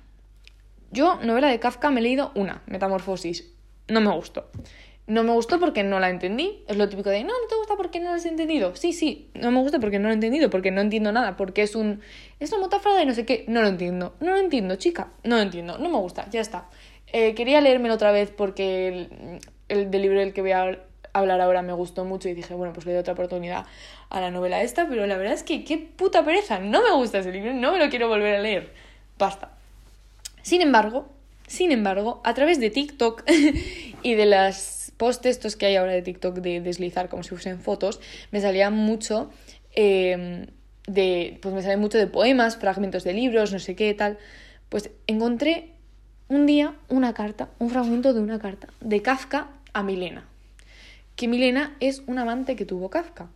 [0.91, 3.53] Yo, novela de Kafka, me he leído una, Metamorfosis.
[3.89, 4.51] No me gustó.
[5.07, 6.65] No me gustó porque no la entendí.
[6.69, 8.77] Es lo típico de, no, no te gusta porque no lo has entendido.
[8.77, 11.63] Sí, sí, no me gusta porque no lo he entendido, porque no entiendo nada, porque
[11.63, 12.01] es un...
[12.41, 13.45] Es una metáfora de no sé qué.
[13.49, 14.15] No lo entiendo.
[14.21, 15.13] No lo entiendo, chica.
[15.25, 15.79] No lo entiendo.
[15.79, 16.29] No me gusta.
[16.31, 16.69] Ya está.
[17.11, 19.39] Eh, quería leérmelo otra vez porque el,
[19.69, 20.79] el del libro del que voy a
[21.13, 23.67] hablar ahora me gustó mucho y dije, bueno, pues le doy otra oportunidad
[24.11, 27.19] a la novela esta, pero la verdad es que qué puta pereza, no me gusta
[27.19, 28.73] ese libro, no me lo quiero volver a leer.
[29.19, 29.51] Basta.
[30.43, 31.09] Sin embargo,
[31.47, 33.25] sin embargo, a través de TikTok
[34.03, 37.61] y de las posts estos que hay ahora de TikTok de deslizar como si fuesen
[37.61, 38.01] fotos,
[38.31, 39.31] me salía mucho
[39.75, 40.47] em,
[40.87, 44.19] de, pues me salía mucho de poemas, fragmentos de libros, no sé qué, tal.
[44.69, 45.71] Pues encontré
[46.29, 50.28] un día una carta, un fragmento de una carta de Kafka a Milena
[51.19, 53.29] que Milena es un amante que tuvo Kafka.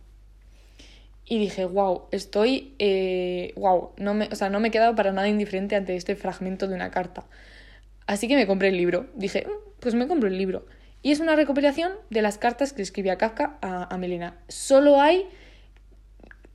[1.25, 2.75] Y dije, wow, estoy,
[3.57, 6.15] wow, eh, no me, o sea, no me he quedado para nada indiferente ante este
[6.15, 7.25] fragmento de una carta.
[8.07, 9.07] Así que me compré el libro.
[9.15, 10.65] Dije, mm, pues me compro el libro.
[11.01, 14.37] Y es una recopilación de las cartas que escribía Kafka a, Milena.
[14.47, 15.27] Solo hay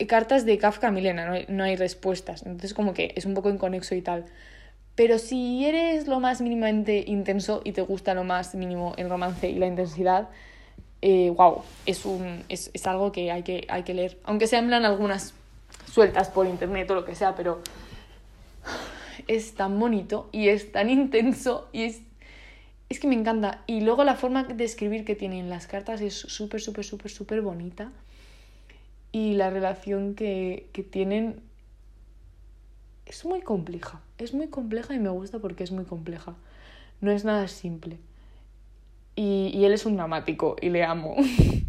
[0.07, 2.41] cartas de Kafka a Milena, no hay, no hay respuestas.
[2.41, 4.25] Entonces como que es un poco inconexo y tal.
[4.95, 9.47] Pero si eres lo más mínimamente intenso y te gusta lo más mínimo el romance
[9.47, 10.29] y la intensidad,
[11.01, 14.17] wow, eh, es, un, es, es, algo que hay, que hay que leer.
[14.23, 15.33] Aunque se hablan algunas
[15.91, 17.61] sueltas por internet o lo que sea, pero
[19.27, 22.01] es tan bonito y es tan intenso y es,
[22.89, 23.63] es que me encanta.
[23.67, 27.41] Y luego la forma de escribir que tienen las cartas es súper, súper, súper, súper
[27.41, 27.91] bonita.
[29.11, 31.41] Y la relación que, que tienen
[33.05, 34.01] es muy compleja.
[34.17, 36.35] Es muy compleja y me gusta porque es muy compleja.
[37.01, 37.97] No es nada simple.
[39.15, 41.15] Y, él es un dramático y le amo.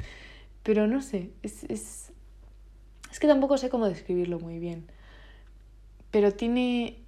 [0.63, 2.13] Pero no sé, es, es,
[3.11, 4.87] es que tampoco sé cómo describirlo muy bien.
[6.11, 6.99] Pero tiene...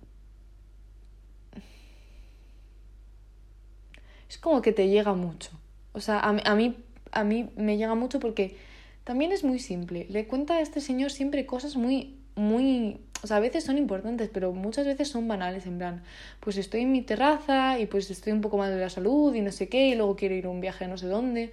[4.28, 5.50] Es como que te llega mucho.
[5.92, 6.76] O sea, a, a, mí,
[7.12, 8.56] a mí me llega mucho porque
[9.04, 10.06] también es muy simple.
[10.08, 14.28] Le cuenta a este señor siempre cosas muy, muy o sea, a veces son importantes,
[14.32, 16.02] pero muchas veces son banales, en plan,
[16.40, 19.40] pues estoy en mi terraza y pues estoy un poco mal de la salud y
[19.40, 21.52] no sé qué, y luego quiero ir a un viaje a no sé dónde.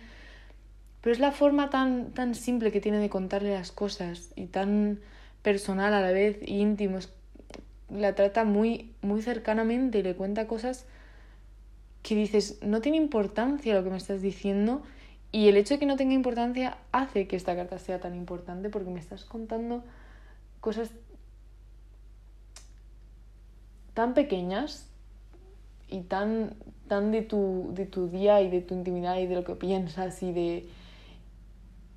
[1.01, 4.99] Pero es la forma tan, tan simple que tiene de contarle las cosas y tan
[5.43, 6.99] personal a la vez y íntimo.
[7.89, 10.86] La trata muy, muy cercanamente y le cuenta cosas
[12.01, 14.82] que dices, no tiene importancia lo que me estás diciendo
[15.32, 18.70] y el hecho de que no tenga importancia hace que esta carta sea tan importante
[18.70, 19.84] porque me estás contando
[20.59, 20.91] cosas
[23.93, 24.87] tan pequeñas
[25.87, 26.55] y tan,
[26.87, 30.21] tan de, tu, de tu día y de tu intimidad y de lo que piensas
[30.23, 30.69] y de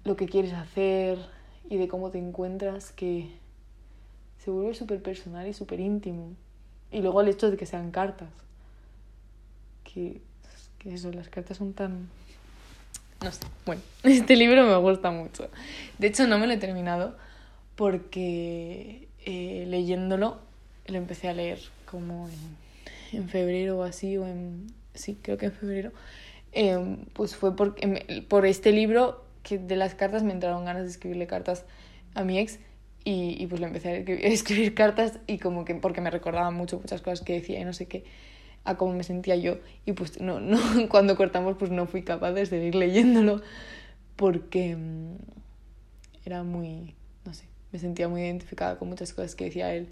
[0.04, 1.18] lo que quieres hacer
[1.68, 3.30] y de cómo te encuentras que
[4.38, 6.34] se vuelve súper personal y súper íntimo.
[6.90, 8.30] Y luego el hecho de que sean cartas.
[9.84, 10.20] Que,
[10.78, 12.08] que eso, las cartas son tan,
[13.22, 13.40] no sé.
[13.64, 15.48] Bueno, este libro me gusta mucho.
[15.98, 17.16] De hecho, no me lo he terminado
[17.76, 20.38] porque eh, leyéndolo
[20.86, 21.60] lo empecé a leer
[21.92, 24.66] como en, en, febrero o así, o en.
[24.94, 25.92] Sí, creo que en febrero.
[26.52, 27.76] Eh, pues fue por,
[28.28, 31.64] por este libro que de las cartas me entraron ganas de escribirle cartas
[32.14, 32.58] a mi ex
[33.04, 33.96] y, y pues le empecé a
[34.28, 37.72] escribir, cartas y como que porque me recordaba mucho muchas cosas que decía y no
[37.72, 38.04] sé qué
[38.64, 42.32] a cómo me sentía yo y pues no, no cuando cortamos pues no fui capaz
[42.32, 43.42] de seguir leyéndolo
[44.16, 45.16] porque mm,
[46.24, 49.88] era muy no sé me sentía muy identificada con muchas cosas que decía él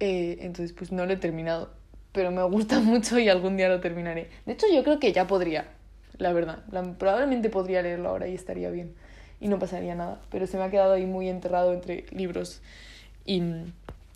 [0.00, 1.70] eh, entonces pues no lo he terminado
[2.12, 5.26] pero me gusta mucho y algún día lo terminaré de hecho yo creo que ya
[5.26, 5.68] podría
[6.18, 6.64] la verdad
[6.98, 8.94] probablemente podría leerlo ahora y estaría bien
[9.40, 12.60] y no pasaría nada pero se me ha quedado ahí muy enterrado entre libros
[13.24, 13.42] y,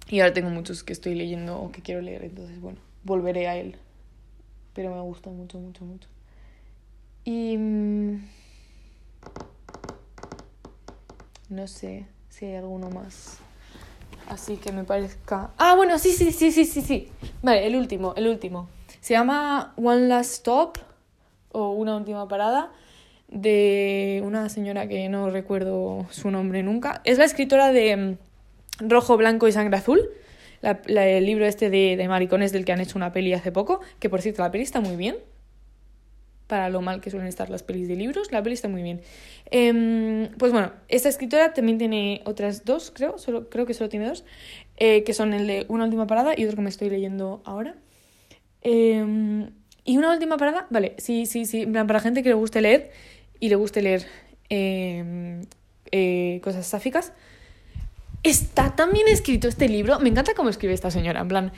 [0.08, 3.56] y ahora tengo muchos que estoy leyendo o que quiero leer entonces bueno volveré a
[3.56, 3.76] él.
[4.74, 6.08] Pero me gusta mucho, mucho, mucho.
[7.24, 7.56] Y...
[7.56, 8.24] Mm,
[11.50, 13.38] no sé si hay alguno más.
[14.28, 15.50] Así que me parezca...
[15.58, 17.08] Ah, bueno, sí, sí, sí, sí, sí, sí.
[17.42, 18.68] Vale, el último, el último.
[19.00, 20.78] Se llama One Last Stop
[21.52, 22.72] o Una Última Parada
[23.28, 27.00] de una señora que no recuerdo su nombre nunca.
[27.04, 30.08] Es la escritora de mm, Rojo, Blanco y Sangre Azul
[30.86, 34.08] el libro este de, de, maricones del que han hecho una peli hace poco, que
[34.08, 35.16] por cierto la peli está muy bien,
[36.46, 39.00] para lo mal que suelen estar las pelis de libros, la peli está muy bien.
[39.50, 44.06] Em, pues bueno, esta escritora también tiene otras dos, creo, solo, creo que solo tiene
[44.06, 44.24] dos,
[44.76, 47.74] eh, que son el de Una última parada y otro que me estoy leyendo ahora.
[48.62, 49.50] Em,
[49.84, 52.90] y una última parada, vale, sí, sí, sí, para gente que le guste leer
[53.40, 54.06] y le guste leer
[54.48, 55.42] em,
[55.90, 57.12] eh, cosas sáficas,
[58.24, 60.00] Está tan bien escrito este libro.
[60.00, 61.20] Me encanta cómo escribe esta señora.
[61.20, 61.52] En plan,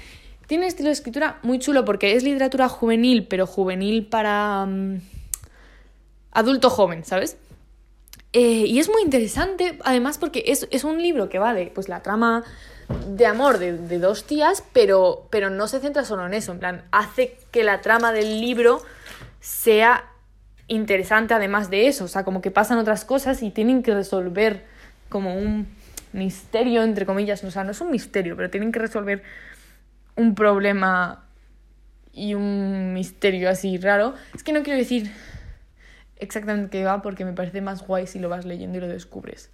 [0.47, 5.01] tiene estilo de escritura muy chulo porque es literatura juvenil, pero juvenil para mm,
[6.33, 7.37] adulto joven, ¿sabes?
[8.33, 11.89] Eh, y es muy interesante, además, porque es, es, un libro que va de pues,
[11.89, 12.45] la trama
[13.09, 16.53] de amor de, de, dos tías, pero, pero no se centra solo en eso.
[16.53, 18.83] En plan, hace que la trama del libro
[19.41, 20.05] sea
[20.69, 22.05] interesante además de eso.
[22.05, 24.65] O sea, como que pasan otras cosas y tienen que resolver
[25.09, 25.67] como un
[26.13, 29.23] misterio, entre comillas, o sea, no es un misterio, pero tienen que resolver
[30.17, 31.27] un problema
[32.13, 34.15] y un misterio así raro.
[34.35, 35.13] Es que no quiero decir
[36.17, 39.51] exactamente qué va porque me parece más guay si lo vas leyendo y lo descubres.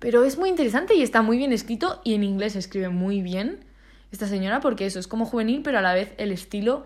[0.00, 3.64] Pero es muy interesante y está muy bien escrito y en inglés escribe muy bien
[4.10, 6.84] esta señora porque eso es como juvenil, pero a la vez el estilo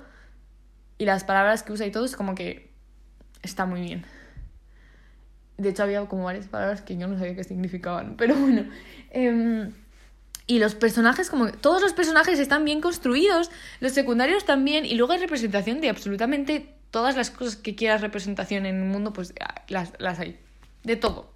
[0.99, 2.71] y las palabras que usa y todo es como que
[3.43, 4.05] está muy bien.
[5.57, 8.67] De hecho, había como varias palabras que yo no sabía qué significaban, pero bueno.
[9.11, 9.73] Em,
[10.49, 15.13] y los personajes, como todos los personajes están bien construidos, los secundarios también, y luego
[15.13, 19.63] hay representación de absolutamente todas las cosas que quieras representación en el mundo, pues ah,
[19.69, 20.41] las, las hay.
[20.83, 21.31] De todo.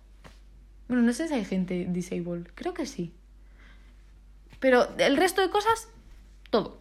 [0.88, 3.12] Bueno, no sé si hay gente disabled, creo que sí.
[4.58, 5.88] Pero el resto de cosas,
[6.50, 6.78] todo.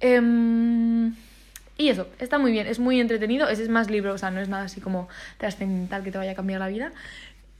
[0.00, 0.20] Eh,
[1.78, 4.40] y eso, está muy bien, es muy entretenido, ese es más libro, o sea, no
[4.40, 5.08] es nada así como
[5.38, 6.92] trascendental que te vaya a cambiar la vida,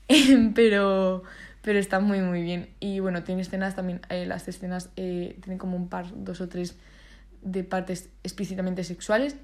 [0.55, 1.25] pero,
[1.63, 2.69] pero está muy muy bien.
[2.81, 6.49] Y bueno, tiene escenas también, eh, las escenas eh, tienen como un par, dos o
[6.49, 6.77] tres
[7.41, 9.37] de partes explícitamente sexuales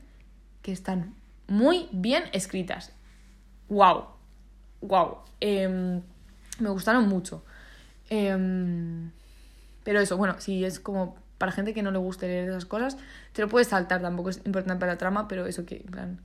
[0.62, 1.14] que están
[1.46, 2.92] muy bien escritas.
[3.68, 4.06] ¡Wow!
[4.82, 5.18] ¡Wow!
[5.40, 6.02] Em,
[6.58, 7.44] me gustaron mucho.
[8.10, 9.10] Em,
[9.84, 12.96] pero eso, bueno, sí, es como para gente que no le guste leer esas cosas,
[13.32, 16.20] te lo puedes saltar, tampoco es importante para la trama, pero eso que, en plan,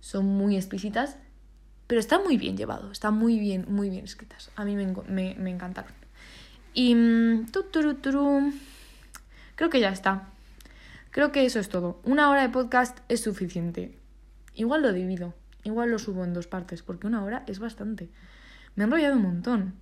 [0.00, 1.18] son muy explícitas,
[1.86, 4.50] pero está muy bien llevado, está muy bien, muy bien escritas.
[4.56, 5.92] A mí me, me, me encantaron.
[6.74, 6.94] Y...
[6.94, 7.46] Mm,
[9.54, 10.28] creo que ya está.
[11.10, 12.00] Creo que eso es todo.
[12.04, 13.98] Una hora de podcast es suficiente.
[14.54, 15.34] Igual lo divido,
[15.64, 18.10] igual lo subo en dos partes, porque una hora es bastante.
[18.74, 19.74] Me he enrollado un montón.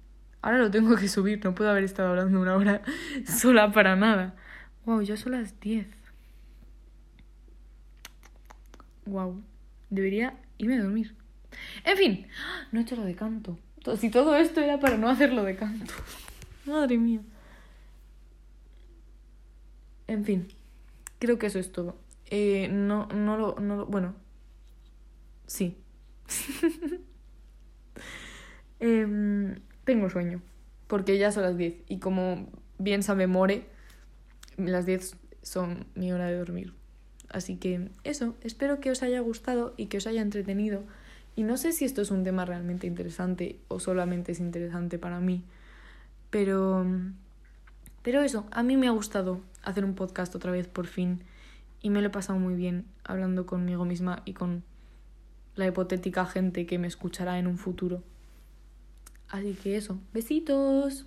[0.42, 2.82] Ahora lo tengo que subir, no puedo haber estado hablando una hora
[3.26, 4.34] sola para nada.
[4.84, 5.88] Wow, ya son las 10.
[9.06, 9.42] Wow,
[9.90, 11.14] debería irme a dormir.
[11.84, 12.26] En fin,
[12.72, 13.58] no he hecho lo de canto.
[13.98, 15.92] Si todo esto era para no hacerlo de canto.
[16.66, 17.20] Madre mía.
[20.06, 20.48] En fin,
[21.18, 21.96] creo que eso es todo.
[22.26, 24.14] Eh, no, no lo, no lo, bueno,
[25.46, 25.76] sí.
[28.80, 30.42] eh, tengo sueño,
[30.86, 32.48] porque ya son las 10 y como
[32.78, 33.66] bien sabe More,
[34.56, 36.74] las 10 son mi hora de dormir.
[37.28, 40.84] Así que eso, espero que os haya gustado y que os haya entretenido.
[41.36, 45.20] Y no sé si esto es un tema realmente interesante o solamente es interesante para
[45.20, 45.44] mí.
[46.30, 46.86] Pero.
[48.02, 51.22] Pero eso, a mí me ha gustado hacer un podcast otra vez por fin.
[51.80, 54.62] Y me lo he pasado muy bien hablando conmigo misma y con
[55.54, 58.02] la hipotética gente que me escuchará en un futuro.
[59.28, 61.06] Así que eso, besitos.